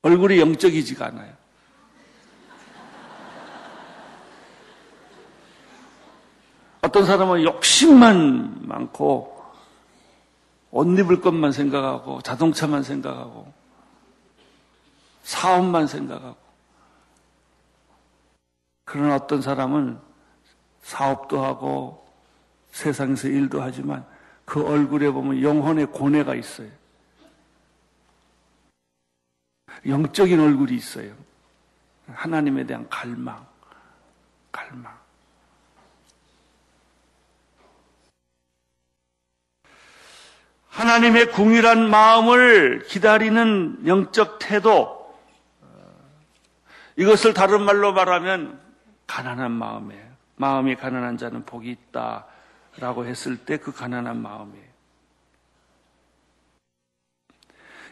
얼굴이 0.01 0.39
영적이지가 0.39 1.05
않아요. 1.07 1.33
어떤 6.81 7.05
사람은 7.05 7.43
욕심만 7.43 8.67
많고 8.67 9.37
옷 10.71 10.87
입을 10.97 11.21
것만 11.21 11.51
생각하고 11.51 12.21
자동차만 12.21 12.81
생각하고 12.81 13.51
사업만 15.23 15.85
생각하고 15.85 16.48
그런 18.89 19.11
어떤 19.11 19.39
사람은 19.39 19.99
사업도 20.81 21.45
하고 21.45 22.11
세상에서 22.71 23.27
일도 23.27 23.61
하지만 23.61 24.03
그 24.45 24.65
얼굴에 24.65 25.11
보면 25.11 25.43
영혼의 25.43 25.85
고뇌가 25.85 26.33
있어요. 26.33 26.71
영적인 29.85 30.39
얼굴이 30.39 30.73
있어요. 30.73 31.13
하나님에 32.07 32.65
대한 32.65 32.89
갈망, 32.89 33.45
갈망. 34.51 34.97
하나님의 40.69 41.29
궁일한 41.29 41.87
마음을 41.87 42.85
기다리는 42.87 43.85
영적 43.85 44.39
태도, 44.39 45.15
이것을 46.95 47.35
다른 47.35 47.61
말로 47.61 47.93
말하면 47.93 48.68
가난한 49.09 49.51
마음이에요. 49.51 50.07
마음이 50.35 50.75
가난한 50.75 51.17
자는 51.17 51.43
복이 51.43 51.69
있다라고 51.71 53.05
했을 53.05 53.37
때 53.37 53.57
그 53.57 53.73
가난한 53.73 54.21
마음이에요. 54.21 54.69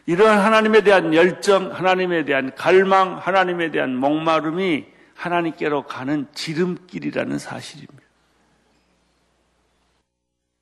이러한 0.06 0.38
하나님에 0.38 0.82
대한 0.82 1.12
열정, 1.12 1.74
하나님에 1.74 2.24
대한 2.24 2.54
갈망, 2.54 3.18
하나님에 3.18 3.70
대한 3.70 3.94
목마름이 3.96 4.86
하나님께로 5.14 5.82
가는 5.82 6.26
지름길이라는 6.32 7.38
사실입니다. 7.38 8.08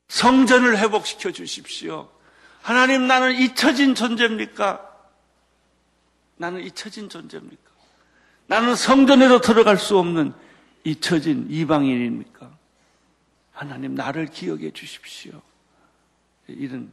성전을 0.08 0.78
회복시켜 0.78 1.30
주십시오. 1.30 2.08
하나님 2.62 3.06
나는 3.06 3.34
잊혀진 3.34 3.94
존재입니까? 3.94 4.80
나는 6.38 6.62
잊혀진 6.62 7.08
존재입니까? 7.08 7.70
나는 8.46 8.74
성전에도 8.74 9.40
들어갈 9.40 9.76
수 9.78 9.98
없는 9.98 10.32
잊혀진 10.86 11.48
이방인입니까? 11.50 12.48
하나님 13.50 13.96
나를 13.96 14.26
기억해 14.26 14.70
주십시오. 14.70 15.42
이런 16.46 16.92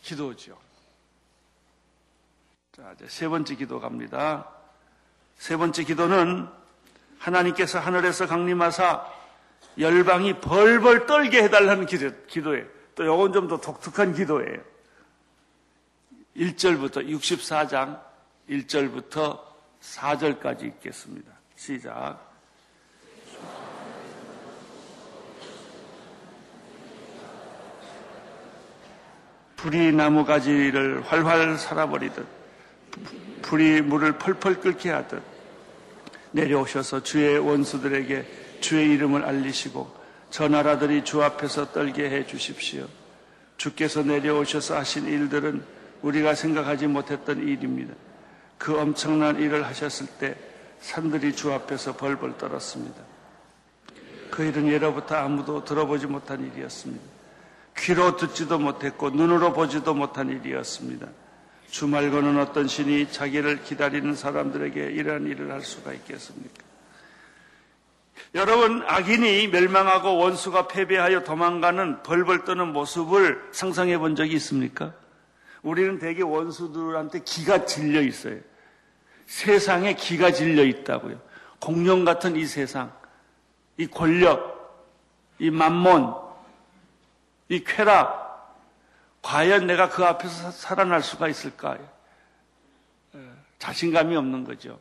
기도죠. 0.00 0.58
자, 2.72 2.94
이제 2.94 3.06
세 3.06 3.28
번째 3.28 3.54
기도 3.54 3.78
갑니다. 3.78 4.48
세 5.36 5.58
번째 5.58 5.84
기도는 5.84 6.48
하나님께서 7.18 7.78
하늘에서 7.78 8.26
강림하사 8.26 9.06
열방이 9.76 10.40
벌벌 10.40 11.06
떨게 11.06 11.42
해달라는 11.42 11.84
기도, 11.84 12.10
기도예요. 12.28 12.66
또 12.94 13.04
요건 13.04 13.34
좀 13.34 13.46
더 13.46 13.60
독특한 13.60 14.14
기도예요. 14.14 14.62
1절부터 16.34 17.06
64장 17.06 18.00
1절부터 18.48 19.38
4절까지 19.82 20.62
읽겠습니다. 20.62 21.39
시작. 21.60 22.18
불이 29.56 29.92
나무 29.92 30.24
가지를 30.24 31.02
활활 31.02 31.58
살아버리듯 31.58 32.26
불이 33.42 33.82
물을 33.82 34.12
펄펄 34.16 34.60
끓게 34.60 34.88
하듯 34.88 35.22
내려오셔서 36.30 37.02
주의 37.02 37.36
원수들에게 37.36 38.60
주의 38.60 38.92
이름을 38.92 39.22
알리시고 39.26 39.94
저 40.30 40.48
나라들이 40.48 41.04
주 41.04 41.22
앞에서 41.22 41.72
떨게 41.72 42.08
해 42.08 42.26
주십시오. 42.26 42.88
주께서 43.58 44.02
내려오셔서 44.02 44.78
하신 44.78 45.04
일들은 45.04 45.62
우리가 46.00 46.34
생각하지 46.34 46.86
못했던 46.86 47.46
일입니다. 47.46 47.92
그 48.56 48.80
엄청난 48.80 49.38
일을 49.38 49.66
하셨을 49.66 50.06
때 50.18 50.49
산들이 50.80 51.34
주 51.34 51.52
앞에서 51.52 51.96
벌벌 51.96 52.38
떨었습니다. 52.38 53.02
그 54.30 54.44
일은 54.44 54.68
예로부터 54.68 55.16
아무도 55.16 55.64
들어보지 55.64 56.06
못한 56.06 56.44
일이었습니다. 56.44 57.04
귀로 57.78 58.16
듣지도 58.16 58.58
못했고 58.58 59.10
눈으로 59.10 59.52
보지도 59.52 59.94
못한 59.94 60.28
일이었습니다. 60.28 61.06
주 61.70 61.86
말고는 61.86 62.38
어떤 62.38 62.66
신이 62.66 63.12
자기를 63.12 63.62
기다리는 63.62 64.14
사람들에게 64.14 64.90
이러한 64.92 65.26
일을 65.26 65.52
할 65.52 65.62
수가 65.62 65.92
있겠습니까? 65.92 66.70
여러분, 68.34 68.82
악인이 68.86 69.48
멸망하고 69.48 70.16
원수가 70.18 70.68
패배하여 70.68 71.24
도망가는 71.24 72.02
벌벌 72.02 72.44
떠는 72.44 72.72
모습을 72.72 73.48
상상해 73.52 73.98
본 73.98 74.14
적이 74.14 74.34
있습니까? 74.34 74.92
우리는 75.62 75.98
대개 75.98 76.22
원수들한테 76.22 77.20
기가 77.24 77.64
질려 77.66 78.00
있어요. 78.00 78.38
세상에 79.30 79.94
기가 79.94 80.32
질려 80.32 80.64
있다고요. 80.64 81.20
공룡 81.60 82.04
같은 82.04 82.34
이 82.34 82.44
세상, 82.46 82.92
이 83.76 83.86
권력, 83.86 84.90
이 85.38 85.50
만몬, 85.50 86.16
이 87.48 87.62
쾌락, 87.62 88.58
과연 89.22 89.68
내가 89.68 89.88
그 89.88 90.04
앞에서 90.04 90.50
살아날 90.50 91.00
수가 91.00 91.28
있을까? 91.28 91.78
자신감이 93.60 94.16
없는 94.16 94.42
거죠. 94.42 94.80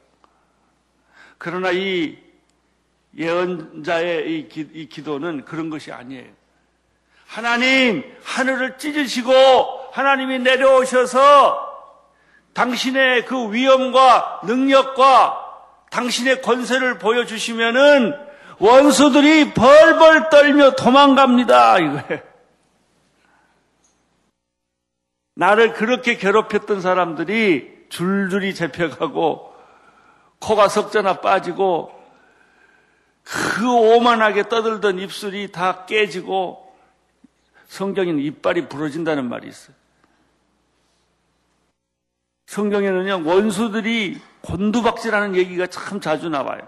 그러나 1.37 1.71
이 1.71 2.17
예언자의 3.15 4.33
이, 4.33 4.49
기, 4.49 4.67
이 4.73 4.89
기도는 4.89 5.45
그런 5.45 5.69
것이 5.69 5.91
아니에요. 5.91 6.27
하나님, 7.27 8.03
하늘을 8.23 8.79
찢으시고 8.79 9.31
하나님이 9.91 10.39
내려오셔서 10.39 11.68
당신의 12.53 13.25
그 13.25 13.53
위엄과 13.53 14.41
능력과 14.43 15.45
당신의 15.91 16.41
권세를 16.41 16.99
보여주시면은 16.99 18.13
원수들이 18.59 19.53
벌벌 19.53 20.29
떨며 20.29 20.71
도망갑니다. 20.71 21.79
이거예요. 21.79 22.21
나를 25.35 25.73
그렇게 25.73 26.17
괴롭혔던 26.17 26.81
사람들이 26.81 27.85
줄줄이 27.89 28.53
잡혀가고 28.53 29.55
코가 30.39 30.67
석자나 30.67 31.21
빠지고 31.21 31.97
그 33.23 33.71
오만하게 33.71 34.49
떠들던 34.49 34.99
입술이 34.99 35.51
다 35.51 35.85
깨지고 35.85 36.75
성경에는 37.67 38.19
이빨이 38.19 38.67
부러진다는 38.67 39.29
말이 39.29 39.47
있어요. 39.47 39.78
성경에는요, 42.49 43.29
원수들이 43.29 44.19
곤두박질하는 44.41 45.35
얘기가 45.35 45.67
참 45.67 46.01
자주 46.01 46.29
나와요. 46.29 46.67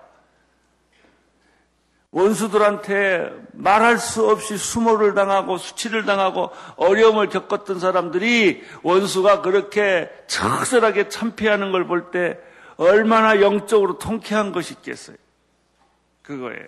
원수들한테 2.11 3.31
말할 3.53 3.97
수 3.97 4.29
없이 4.29 4.57
수모를 4.57 5.15
당하고 5.15 5.57
수치를 5.57 6.05
당하고 6.05 6.51
어려움을 6.75 7.29
겪었던 7.29 7.79
사람들이 7.79 8.63
원수가 8.83 9.41
그렇게 9.41 10.11
적설하게 10.27 11.09
참패하는 11.09 11.71
걸 11.71 11.87
볼 11.87 12.11
때 12.11 12.37
얼마나 12.77 13.41
영적으로 13.41 13.97
통쾌한 13.97 14.51
것이 14.51 14.75
있겠어요. 14.75 15.17
그거예요. 16.21 16.67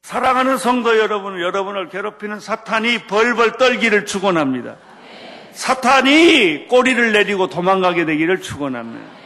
사랑하는 0.00 0.56
성도 0.56 0.96
여러분, 0.96 1.42
여러분을 1.42 1.90
괴롭히는 1.90 2.40
사탄이 2.40 3.06
벌벌 3.06 3.58
떨기를 3.58 4.06
축원합니다. 4.06 4.76
사탄이 5.56 6.66
꼬리를 6.68 7.12
내리고 7.12 7.48
도망가게 7.48 8.04
되기를 8.04 8.42
축원합니다. 8.42 9.16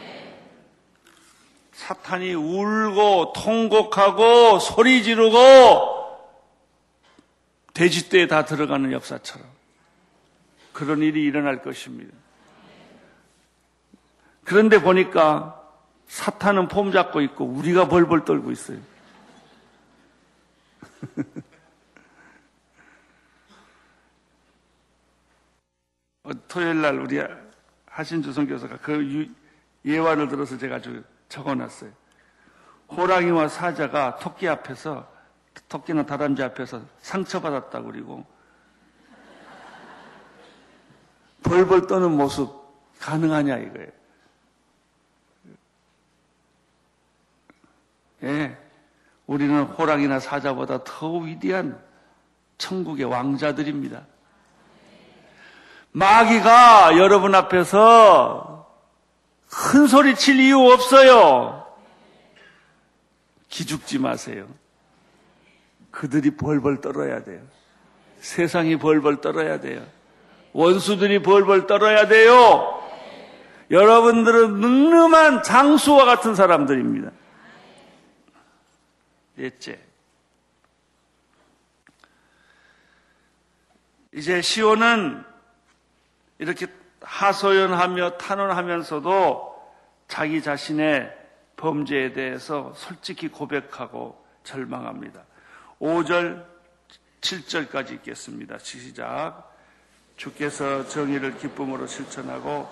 사탄이 1.73 2.33
울고 2.33 3.33
통곡하고 3.35 4.59
소리 4.59 5.03
지르고 5.03 5.37
돼지떼에 7.73 8.27
다 8.27 8.45
들어가는 8.45 8.93
역사처럼 8.93 9.45
그런 10.71 11.01
일이 11.01 11.21
일어날 11.21 11.61
것입니다. 11.61 12.15
그런데 14.45 14.81
보니까 14.81 15.61
사탄은 16.07 16.69
폼 16.69 16.93
잡고 16.93 17.19
있고 17.21 17.43
우리가 17.43 17.89
벌벌 17.89 18.23
떨고 18.23 18.51
있어요. 18.51 18.79
토요일 26.51 26.81
날 26.81 26.99
우리 26.99 27.17
하신주 27.85 28.33
선교사가 28.33 28.77
그 28.79 29.33
예화를 29.85 30.27
들어서 30.27 30.57
제가 30.57 30.75
아주 30.75 31.01
적어놨어요. 31.29 31.89
호랑이와 32.89 33.47
사자가 33.47 34.17
토끼 34.17 34.49
앞에서 34.49 35.09
토끼나 35.69 36.05
다람쥐 36.05 36.43
앞에서 36.43 36.81
상처받았다 36.99 37.81
그리고 37.83 38.25
벌벌 41.43 41.87
떠는 41.87 42.11
모습 42.11 42.53
가능하냐 42.99 43.57
이거예요. 43.57 43.89
예, 48.23 48.57
우리는 49.25 49.63
호랑이나 49.63 50.19
사자보다 50.19 50.83
더 50.83 51.15
위대한 51.15 51.81
천국의 52.57 53.05
왕자들입니다. 53.05 54.05
마귀가 55.91 56.97
여러분 56.97 57.35
앞에서 57.35 58.69
큰 59.49 59.87
소리 59.87 60.15
칠 60.15 60.39
이유 60.39 60.59
없어요. 60.59 61.67
기죽지 63.49 63.99
마세요. 63.99 64.47
그들이 65.91 66.37
벌벌 66.37 66.79
떨어야 66.79 67.23
돼요. 67.23 67.41
세상이 68.21 68.77
벌벌 68.77 69.19
떨어야 69.19 69.59
돼요. 69.59 69.85
원수들이 70.53 71.21
벌벌 71.21 71.67
떨어야 71.67 72.07
돼요. 72.07 72.77
여러분들은 73.69 74.59
늠름한 74.59 75.43
장수와 75.43 76.05
같은 76.05 76.35
사람들입니다. 76.35 77.11
넷째. 79.35 79.79
이제 84.13 84.41
시온은 84.41 85.23
이렇게 86.41 86.65
하소연하며 87.01 88.17
탄원하면서도 88.17 89.61
자기 90.07 90.41
자신의 90.41 91.15
범죄에 91.55 92.13
대해서 92.13 92.73
솔직히 92.75 93.27
고백하고 93.27 94.19
절망합니다. 94.43 95.21
5절, 95.79 96.43
7절까지 97.21 97.91
읽겠습니다. 97.91 98.57
시작. 98.57 99.53
주께서 100.17 100.87
정의를 100.87 101.37
기쁨으로 101.37 101.85
실천하고 101.85 102.67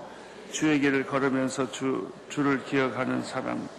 주의 0.52 0.80
길을 0.80 1.06
걸으면서 1.06 1.72
주, 1.72 2.12
주를 2.28 2.66
기억하는 2.66 3.22
사람 3.22 3.70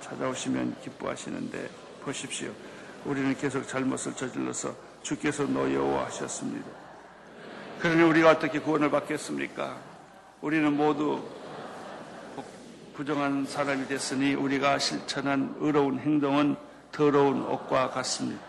찾아오시면 0.00 0.80
기뻐하시는데 0.82 1.70
보십시오. 2.00 2.52
우리는 3.04 3.36
계속 3.36 3.68
잘못을 3.68 4.14
저질러서 4.14 4.74
주께서 5.02 5.44
노여워하셨습니다. 5.44 6.81
그러니 7.82 8.00
우리가 8.00 8.30
어떻게 8.30 8.60
구원을 8.60 8.92
받겠습니까? 8.92 9.76
우리는 10.40 10.72
모두 10.72 11.20
부정한 12.94 13.44
사람이 13.44 13.88
됐으니 13.88 14.34
우리가 14.34 14.78
실천한 14.78 15.56
의로운 15.58 15.98
행동은 15.98 16.54
더러운 16.92 17.42
옷과 17.42 17.90
같습니다. 17.90 18.40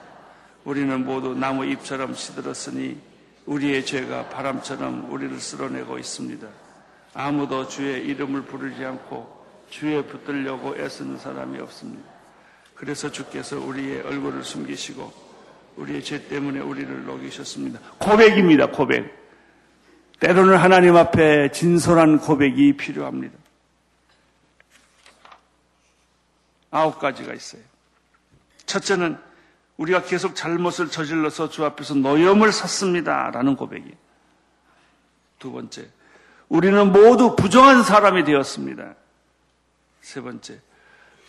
우리는 0.66 1.04
모두 1.04 1.34
나무 1.34 1.66
잎처럼 1.66 2.14
시들었으니 2.14 3.00
우리의 3.48 3.84
죄가 3.88 4.30
바람처럼 4.30 5.12
우리를 5.12 5.40
쓸어내고 5.40 5.98
있습니다. 5.98 6.48
아무도 7.16 7.68
주의 7.68 8.06
이름을 8.06 8.44
부르지 8.44 8.86
않고 8.86 9.46
주에 9.72 10.04
붙들려고 10.04 10.76
애쓰는 10.78 11.18
사람이 11.18 11.60
없습니다. 11.60 12.08
그래서 12.76 13.12
주께서 13.12 13.60
우리의 13.60 14.02
얼굴을 14.02 14.44
숨기시고 14.44 15.12
우리의 15.78 16.04
죄 16.04 16.28
때문에 16.28 16.60
우리를 16.60 17.06
녹이셨습니다. 17.06 17.80
고백입니다, 17.98 18.68
고백. 18.68 19.23
때로는 20.20 20.58
하나님 20.58 20.96
앞에 20.96 21.52
진솔한 21.52 22.20
고백이 22.20 22.78
필요합니다. 22.78 23.38
아홉 26.72 26.98
가지가 27.00 27.34
있어요. 27.34 27.62
첫째는 28.66 29.18
우리가 29.78 30.04
계속 30.04 30.36
잘못을 30.36 30.90
저질러서 30.90 31.50
주 31.50 31.66
앞에서 31.66 31.96
노염을 31.96 32.52
샀습니다. 32.52 33.30
라는 33.32 33.56
고백이. 33.56 33.92
두 35.40 35.52
번째, 35.52 35.90
우리는 36.48 36.92
모두 36.92 37.36
부정한 37.36 37.84
사람이 37.84 38.24
되었습니다. 38.24 38.96
세 40.02 40.22
번째, 40.22 40.60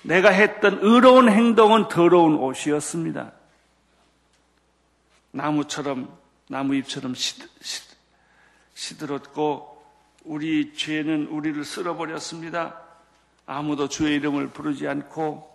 내가 0.03 0.31
했던 0.31 0.79
의로운 0.83 1.29
행동은 1.29 1.89
더러운 1.89 2.37
옷이었습니다. 2.37 3.33
나무처럼, 5.33 6.17
나무 6.49 6.75
잎처럼 6.77 7.15
시, 7.15 7.37
시, 7.61 7.83
시들었고 8.75 9.83
우리 10.25 10.75
죄는 10.75 11.27
우리를 11.29 11.65
쓸어버렸습니다. 11.65 12.81
아무도 13.47 13.89
주의 13.89 14.17
이름을 14.17 14.49
부르지 14.49 14.89
않고 14.89 15.51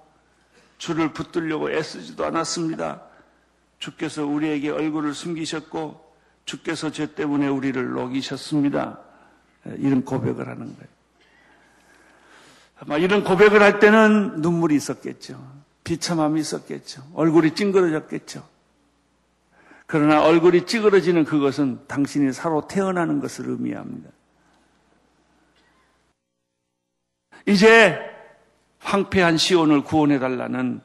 주를 0.77 1.11
붙들려고 1.11 1.71
애쓰지도 1.71 2.25
않았습니다. 2.25 3.03
주께서 3.79 4.25
우리에게 4.25 4.69
얼굴을 4.69 5.13
숨기셨고 5.13 6.09
주께서 6.45 6.91
죄 6.91 7.13
때문에 7.13 7.47
우리를 7.47 7.91
녹이셨습니다. 7.91 8.99
이런 9.77 10.03
고백을 10.03 10.47
하는 10.47 10.65
거예요. 10.65 10.89
아마 12.79 12.97
이런 12.97 13.23
고백을 13.23 13.61
할 13.61 13.79
때는 13.79 14.41
눈물이 14.41 14.75
있었겠죠. 14.75 15.59
비참함이 15.83 16.39
있었겠죠. 16.39 17.03
얼굴이 17.13 17.55
찡그러졌겠죠. 17.55 18.47
그러나 19.91 20.21
얼굴이 20.21 20.67
찌그러지는 20.67 21.25
그것은 21.25 21.79
당신이 21.87 22.31
사로 22.31 22.67
태어나는 22.67 23.19
것을 23.19 23.49
의미합니다. 23.49 24.11
이제 27.47 27.99
황폐한 28.81 29.37
시온을 29.37 29.83
구원해달라는 29.83 30.81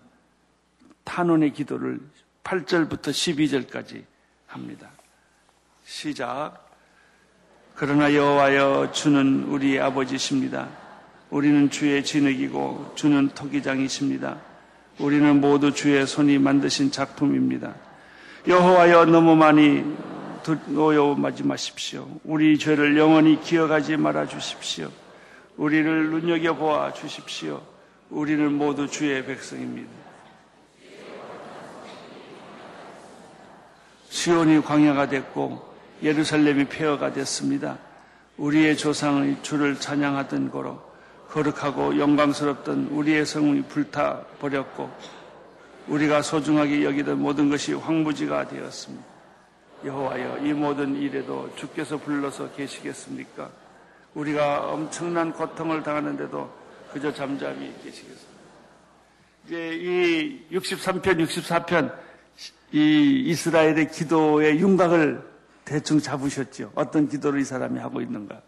탄원의 1.04 1.52
기도를 1.52 2.00
8절부터 2.44 3.10
12절까지 3.10 4.04
합니다. 4.46 4.88
시작. 5.84 6.66
그러나 7.74 8.14
여호와여 8.14 8.92
주는 8.92 9.44
우리 9.44 9.78
아버지십니다. 9.78 10.66
우리는 11.28 11.68
주의 11.68 12.02
진흙이고 12.02 12.92
주는 12.94 13.28
토기장이십니다. 13.28 14.40
우리는 14.98 15.42
모두 15.42 15.74
주의 15.74 16.06
손이 16.06 16.38
만드신 16.38 16.90
작품입니다. 16.90 17.74
여호와여 18.46 19.06
너무 19.06 19.34
많이 19.36 19.82
노여하지 20.66 21.44
마십시오. 21.44 22.06
우리 22.24 22.58
죄를 22.58 22.98
영원히 22.98 23.40
기억하지 23.40 23.96
말아 23.96 24.26
주십시오. 24.26 24.90
우리를 25.56 26.10
눈여겨 26.10 26.54
보아 26.54 26.92
주십시오. 26.92 27.62
우리는 28.10 28.52
모두 28.52 28.86
주의 28.86 29.24
백성입니다. 29.24 29.90
시온이 34.10 34.62
광야가 34.62 35.08
됐고 35.08 35.74
예루살렘이 36.02 36.66
폐허가 36.66 37.14
됐습니다. 37.14 37.78
우리의 38.36 38.76
조상의 38.76 39.38
주를 39.40 39.80
찬양하던 39.80 40.50
거로 40.50 40.82
거룩하고 41.30 41.98
영광스럽던 41.98 42.88
우리의 42.90 43.24
성이 43.24 43.62
불타 43.62 44.20
버렸고 44.38 44.90
우리가 45.88 46.22
소중하게 46.22 46.84
여기던 46.84 47.20
모든 47.20 47.50
것이 47.50 47.74
황무지가 47.74 48.48
되었습니다. 48.48 49.04
여호와여 49.84 50.38
이 50.46 50.52
모든 50.52 50.96
일에도 50.96 51.50
주께서 51.56 51.98
불러서 51.98 52.50
계시겠습니까? 52.52 53.50
우리가 54.14 54.70
엄청난 54.70 55.32
고통을 55.32 55.82
당하는데도 55.82 56.50
그저 56.92 57.12
잠잠히 57.12 57.74
계시겠습니다. 57.82 58.34
이제 59.46 59.74
이 59.74 60.48
63편, 60.52 61.22
64편 61.26 61.92
이 62.72 63.24
이스라엘의 63.26 63.90
기도의 63.90 64.58
윤곽을 64.58 65.22
대충 65.64 66.00
잡으셨죠. 66.00 66.72
어떤 66.74 67.08
기도를 67.08 67.40
이 67.40 67.44
사람이 67.44 67.78
하고 67.78 68.00
있는가. 68.00 68.40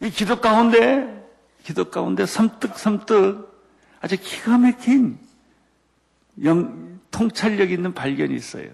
이 0.00 0.10
기도 0.10 0.40
가운데, 0.40 1.28
기도 1.62 1.90
가운데 1.90 2.26
섬뜩섬뜩 2.26 3.50
아주 4.00 4.16
기가 4.18 4.56
막힌 4.58 5.18
영, 6.42 7.00
통찰력 7.10 7.70
있는 7.70 7.92
발견이 7.92 8.34
있어요. 8.34 8.70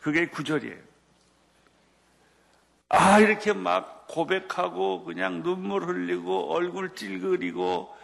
그게 0.00 0.26
구절이에요. 0.26 0.76
아, 2.88 3.20
이렇게 3.20 3.52
막 3.52 4.08
고백하고 4.08 5.04
그냥 5.04 5.44
눈물 5.44 5.84
흘리고 5.84 6.52
얼굴 6.52 6.94
찔그리고 6.96 7.94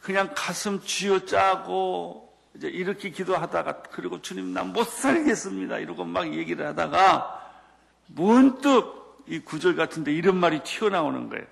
그냥 0.00 0.30
가슴 0.36 0.80
쥐어 0.80 1.24
짜고 1.26 2.32
이제 2.54 2.68
이렇게 2.68 3.10
기도하다가 3.10 3.82
그리고 3.90 4.22
주님 4.22 4.52
난못 4.52 4.88
살겠습니다 4.88 5.78
이러고 5.78 6.04
막 6.04 6.32
얘기를 6.32 6.66
하다가 6.66 7.52
문득 8.06 8.99
이 9.30 9.38
구절 9.38 9.76
같은데 9.76 10.12
이런 10.12 10.36
말이 10.36 10.60
튀어나오는 10.64 11.28
거예요. 11.28 11.44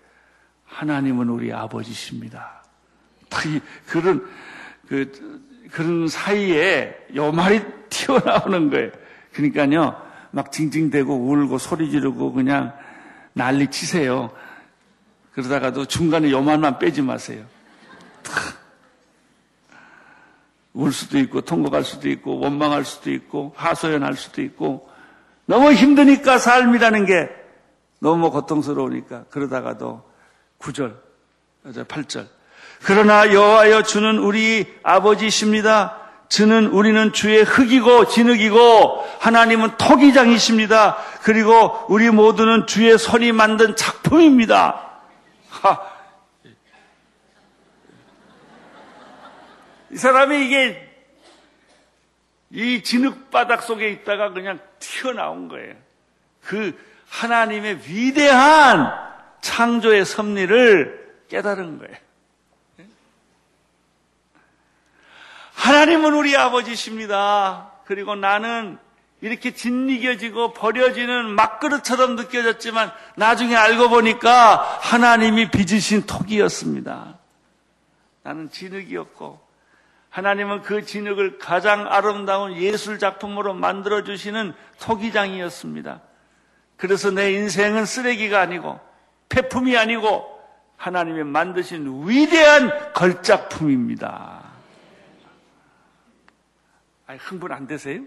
하나님은 0.67 1.29
우리 1.29 1.53
아버지십니다. 1.53 2.65
그런 3.87 4.27
그 4.89 5.13
그런 5.71 6.09
사이에 6.09 7.07
요 7.15 7.31
말이 7.31 7.63
튀어나오는 7.89 8.71
거예요. 8.71 8.91
그러니까요, 9.33 10.03
막 10.33 10.51
징징대고 10.51 11.15
울고 11.15 11.59
소리 11.59 11.91
지르고 11.91 12.33
그냥 12.33 12.77
난리 13.33 13.69
치세요. 13.69 14.31
그러다가도 15.33 15.85
중간에 15.85 16.33
요 16.33 16.43
말만 16.43 16.81
빼지 16.81 17.01
마세요. 17.01 17.45
울 20.73 20.93
수도 20.93 21.19
있고 21.19 21.43
통곡할 21.43 21.85
수도 21.85 22.09
있고 22.09 22.41
원망할 22.41 22.85
수도 22.85 23.13
있고 23.13 23.53
하소연할 23.57 24.15
수도 24.15 24.43
있고 24.43 24.89
너무 25.47 25.73
힘드니까 25.73 26.39
삶이라는 26.39 27.07
게 27.07 27.39
너무 27.99 28.31
고통스러우니까 28.31 29.25
그러다가도 29.31 30.09
9절, 30.59 30.95
8절 31.65 32.29
그러나 32.85 33.33
여호와여 33.33 33.83
주는 33.83 34.19
우리 34.19 34.67
아버지십니다. 34.83 35.97
주는 36.29 36.67
우리는 36.67 37.13
주의 37.13 37.43
흙이고 37.43 38.07
진흙이고 38.07 39.05
하나님은 39.21 39.77
토기장이십니다. 39.79 40.97
그리고 41.23 41.87
우리 41.89 42.11
모두는 42.11 42.67
주의 42.67 42.97
손이 42.99 43.33
만든 43.33 43.75
작품입니다. 43.77 45.01
하. 45.49 45.81
이 49.91 49.97
사람이 49.97 50.45
이게 50.45 50.89
이 52.51 52.83
진흙바닥 52.83 53.63
속에 53.63 53.89
있다가 53.91 54.33
그냥 54.33 54.61
튀어나온 54.79 55.49
거예요. 55.49 55.75
그 56.43 56.79
하나님의 57.09 57.81
위대한 57.87 58.93
창조의 59.41 60.05
섭리를 60.05 61.25
깨달은 61.29 61.79
거예요. 61.79 61.97
하나님은 65.55 66.15
우리 66.15 66.37
아버지십니다. 66.37 67.73
그리고 67.85 68.15
나는 68.15 68.79
이렇게 69.21 69.53
짓이겨지고 69.53 70.53
버려지는 70.53 71.31
막그릇처럼 71.35 72.15
느껴졌지만 72.15 72.93
나중에 73.17 73.57
알고 73.57 73.89
보니까 73.89 74.79
하나님이 74.81 75.51
빚으신 75.51 76.07
톡이었습니다. 76.07 77.19
나는 78.23 78.51
진흙이었고 78.51 79.41
하나님은 80.11 80.63
그 80.63 80.85
진흙을 80.85 81.39
가장 81.39 81.87
아름다운 81.91 82.57
예술 82.57 82.99
작품으로 82.99 83.55
만들어 83.55 84.05
주시는 84.05 84.55
토기장이었습니다. 84.81 86.01
그래서 86.79 87.11
내 87.11 87.33
인생은 87.33 87.85
쓰레기가 87.85 88.41
아니고 88.41 88.81
폐품이 89.29 89.77
아니고 89.77 90.39
하나님이 90.79 91.25
만드신 91.25 92.09
위대한 92.09 92.93
걸작품입니다. 92.95 94.45
아니, 97.07 97.19
흥분 97.19 97.53
안 97.53 97.67
되세요? 97.67 98.03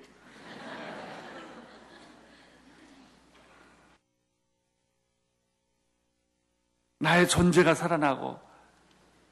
나의 6.99 7.27
존재가 7.27 7.73
살아나고, 7.73 8.39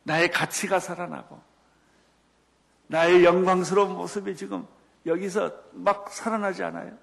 나의 0.04 0.32
가치가 0.32 0.80
살아나고, 0.80 1.40
나의 2.88 3.24
영광스러운 3.24 3.96
모습이 3.96 4.36
지금 4.36 4.68
여기서 5.06 5.54
막 5.72 6.10
살아나지 6.10 6.64
않아요? 6.64 6.98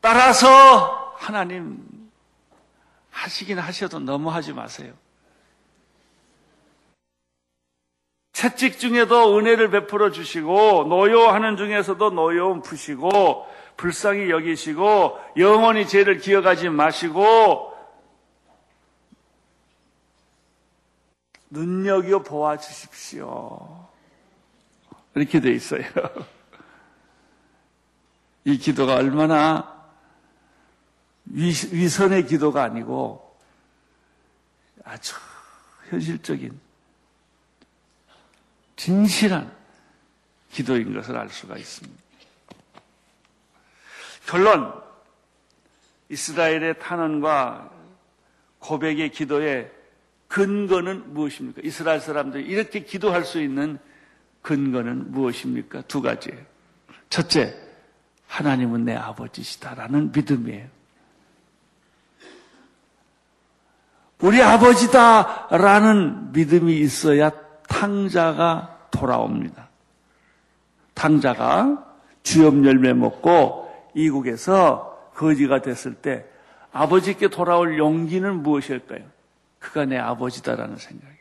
따라서 0.00 1.14
하나님 1.16 1.82
하시긴 3.10 3.58
하셔도 3.58 3.98
너무 3.98 4.30
하지 4.30 4.52
마세요. 4.52 4.92
채찍 8.32 8.78
중에도 8.78 9.36
은혜를 9.36 9.70
베풀어 9.70 10.12
주시고 10.12 10.84
노여하는 10.84 11.56
중에서도 11.56 12.10
노여움 12.10 12.62
푸시고 12.62 13.48
불쌍히 13.76 14.30
여기시고 14.30 15.18
영원히 15.38 15.88
죄를 15.88 16.18
기억하지 16.18 16.68
마시고 16.68 17.76
눈여겨 21.50 22.22
보아 22.22 22.58
주십시오. 22.58 23.88
이렇게 25.16 25.40
돼 25.40 25.50
있어요. 25.50 25.82
이 28.44 28.56
기도가 28.56 28.94
얼마나 28.94 29.77
위선의 31.30 32.26
기도가 32.26 32.64
아니고 32.64 33.36
아주 34.84 35.14
현실적인 35.90 36.58
진실한 38.76 39.52
기도인 40.50 40.94
것을 40.94 41.16
알 41.16 41.28
수가 41.28 41.56
있습니다. 41.58 42.02
결론, 44.26 44.72
이스라엘의 46.08 46.78
탄원과 46.78 47.70
고백의 48.58 49.10
기도의 49.10 49.70
근거는 50.28 51.14
무엇입니까? 51.14 51.62
이스라엘 51.64 52.00
사람들이 52.00 52.44
이렇게 52.44 52.84
기도할 52.84 53.24
수 53.24 53.40
있는 53.40 53.78
근거는 54.42 55.10
무엇입니까? 55.10 55.82
두 55.82 56.02
가지예요. 56.02 56.40
첫째, 57.08 57.58
하나님은 58.26 58.84
내 58.84 58.94
아버지시다라는 58.94 60.12
믿음이에요. 60.12 60.77
우리 64.20 64.42
아버지다라는 64.42 66.32
믿음이 66.32 66.78
있어야 66.80 67.30
탕자가 67.68 68.88
돌아옵니다. 68.90 69.68
탕자가 70.94 71.84
주엽 72.22 72.64
열매 72.64 72.92
먹고 72.92 73.72
이국에서 73.94 75.12
거지가 75.14 75.62
됐을 75.62 75.94
때 75.94 76.24
아버지께 76.72 77.28
돌아올 77.28 77.78
용기는 77.78 78.42
무엇일까요? 78.42 79.00
그가 79.58 79.84
내 79.84 79.96
아버지다라는 79.96 80.76
생각이. 80.76 81.14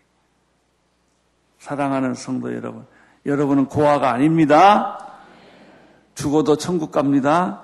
사랑하는 1.60 2.14
성도 2.14 2.54
여러분, 2.56 2.86
여러분은 3.26 3.66
고아가 3.66 4.12
아닙니다. 4.12 5.00
죽어도 6.16 6.56
천국 6.56 6.92
갑니다. 6.92 7.64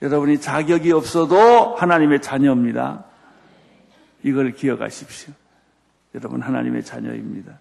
여러분이 0.00 0.40
자격이 0.40 0.92
없어도 0.92 1.76
하나님의 1.76 2.20
자녀입니다. 2.20 3.04
이걸 4.22 4.52
기억하십시오. 4.52 5.32
여러분 6.14 6.42
하나님의 6.42 6.84
자녀입니다. 6.84 7.58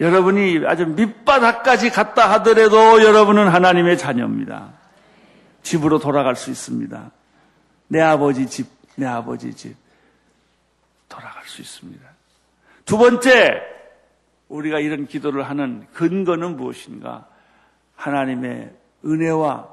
여러분이 0.00 0.62
아주 0.66 0.86
밑바닥까지 0.86 1.90
갔다 1.90 2.30
하더라도 2.32 3.02
여러분은 3.02 3.48
하나님의 3.48 3.98
자녀입니다. 3.98 4.72
집으로 5.62 5.98
돌아갈 5.98 6.36
수 6.36 6.50
있습니다. 6.50 7.10
내 7.88 8.00
아버지 8.00 8.46
집, 8.46 8.66
내 8.96 9.06
아버지 9.06 9.54
집 9.54 9.76
돌아갈 11.08 11.44
수 11.44 11.60
있습니다. 11.60 12.08
두 12.86 12.96
번째, 12.96 13.60
우리가 14.48 14.80
이런 14.80 15.06
기도를 15.06 15.42
하는 15.48 15.86
근거는 15.92 16.56
무엇인가? 16.56 17.28
하나님의 17.94 18.74
은혜와 19.04 19.68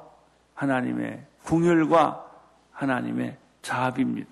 하나님의 0.56 1.26
궁율과 1.44 2.26
하나님의 2.72 3.38
자비입니다. 3.62 4.30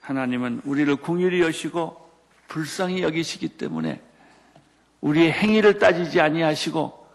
하나님은 0.00 0.62
우리를 0.64 0.96
궁율히 0.96 1.40
여시고 1.40 2.10
불쌍히 2.48 3.02
여기시기 3.02 3.48
때문에 3.48 4.00
우리의 5.00 5.32
행위를 5.32 5.78
따지지 5.78 6.20
아니하시고 6.20 7.06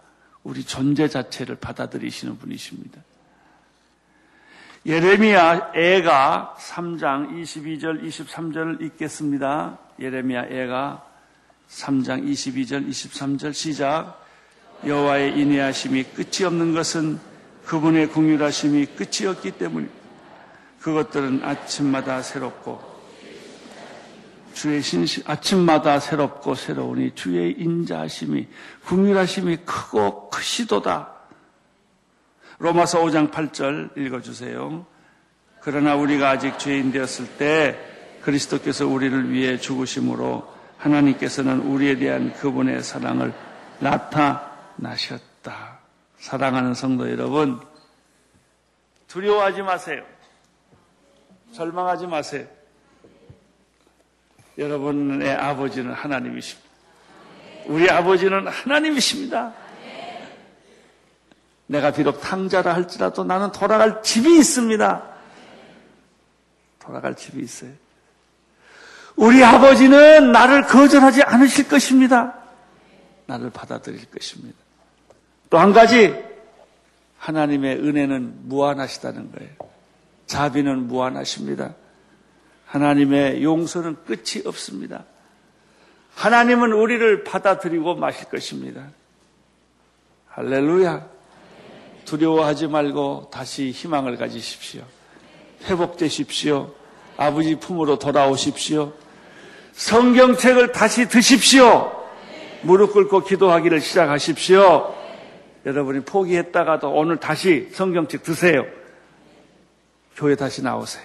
우리 0.43 0.63
존재 0.63 1.07
자체를 1.07 1.55
받아들이시는 1.55 2.37
분이십니다. 2.37 3.01
예레미야 4.85 5.71
애가 5.73 6.55
3장 6.59 7.31
22절 7.31 8.03
23절 8.03 8.81
읽겠습니다. 8.81 9.79
예레미야 9.99 10.45
애가 10.45 11.03
3장 11.69 12.23
22절 12.23 12.87
23절 12.87 13.53
시작 13.53 14.23
여호와의 14.85 15.39
인내하심이 15.39 16.03
끝이 16.03 16.45
없는 16.45 16.73
것은 16.73 17.19
그분의 17.65 18.09
궁휼하심이 18.09 18.85
끝이 18.85 19.27
없기 19.27 19.51
때문에 19.51 19.87
그것들은 20.85 21.41
아침마다 21.43 22.21
새롭고 22.21 22.79
주의 24.53 24.83
신심 24.83 25.23
아침마다 25.25 25.99
새롭고 25.99 26.53
새로우니 26.53 27.15
주의 27.15 27.53
인자하심이 27.53 28.47
궁휼하심이 28.85 29.57
크고 29.65 30.29
크시도다. 30.29 31.11
로마서 32.59 33.01
5장 33.01 33.31
8절 33.31 33.97
읽어 33.97 34.21
주세요. 34.21 34.85
그러나 35.59 35.95
우리가 35.95 36.29
아직 36.29 36.59
죄인 36.59 36.91
되었을 36.91 37.37
때 37.39 37.79
그리스도께서 38.21 38.85
우리를 38.85 39.31
위해 39.31 39.57
죽으심으로 39.57 40.47
하나님께서는 40.77 41.61
우리에 41.61 41.97
대한 41.97 42.31
그분의 42.33 42.83
사랑을 42.83 43.33
나타나셨다. 43.79 45.79
사랑하는 46.19 46.75
성도 46.75 47.09
여러분, 47.09 47.59
두려워하지 49.07 49.63
마세요. 49.63 50.14
절망하지 51.55 52.07
마세요. 52.07 52.45
여러분의 54.57 55.31
아버지는 55.31 55.93
하나님이십니다. 55.93 56.69
우리 57.67 57.89
아버지는 57.89 58.47
하나님이십니다. 58.47 59.53
내가 61.67 61.91
비록 61.91 62.21
탕자라 62.21 62.75
할지라도 62.75 63.23
나는 63.23 63.51
돌아갈 63.51 64.03
집이 64.03 64.37
있습니다. 64.37 65.03
돌아갈 66.79 67.15
집이 67.15 67.41
있어요. 67.41 67.71
우리 69.15 69.43
아버지는 69.43 70.31
나를 70.31 70.67
거절하지 70.67 71.23
않으실 71.23 71.67
것입니다. 71.69 72.35
나를 73.25 73.49
받아들일 73.49 74.05
것입니다. 74.11 74.57
또 75.49 75.57
한 75.57 75.73
가지, 75.73 76.13
하나님의 77.17 77.77
은혜는 77.77 78.49
무한하시다는 78.49 79.31
거예요. 79.31 79.64
자비는 80.27 80.87
무한하십니다. 80.87 81.75
하나님의 82.65 83.43
용서는 83.43 83.97
끝이 84.05 84.43
없습니다. 84.45 85.05
하나님은 86.15 86.71
우리를 86.71 87.23
받아들이고 87.23 87.95
마실 87.95 88.29
것입니다. 88.29 88.87
할렐루야. 90.29 91.05
두려워하지 92.05 92.67
말고 92.67 93.29
다시 93.31 93.71
희망을 93.71 94.17
가지십시오. 94.17 94.83
회복되십시오. 95.63 96.73
아버지 97.17 97.55
품으로 97.55 97.97
돌아오십시오. 97.97 98.93
성경책을 99.73 100.71
다시 100.71 101.07
드십시오. 101.07 101.91
무릎 102.61 102.93
꿇고 102.93 103.23
기도하기를 103.23 103.81
시작하십시오. 103.81 104.93
여러분이 105.65 106.01
포기했다가도 106.01 106.91
오늘 106.91 107.17
다시 107.17 107.69
성경책 107.73 108.23
드세요. 108.23 108.65
교회 110.15 110.35
다시 110.35 110.61
나오세요. 110.61 111.03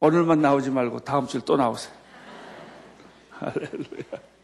오늘만 0.00 0.42
나오지 0.42 0.70
말고 0.70 1.00
다음 1.00 1.26
주에 1.26 1.40
또 1.44 1.56
나오세요. 1.56 1.92
할렐루야. 3.30 4.34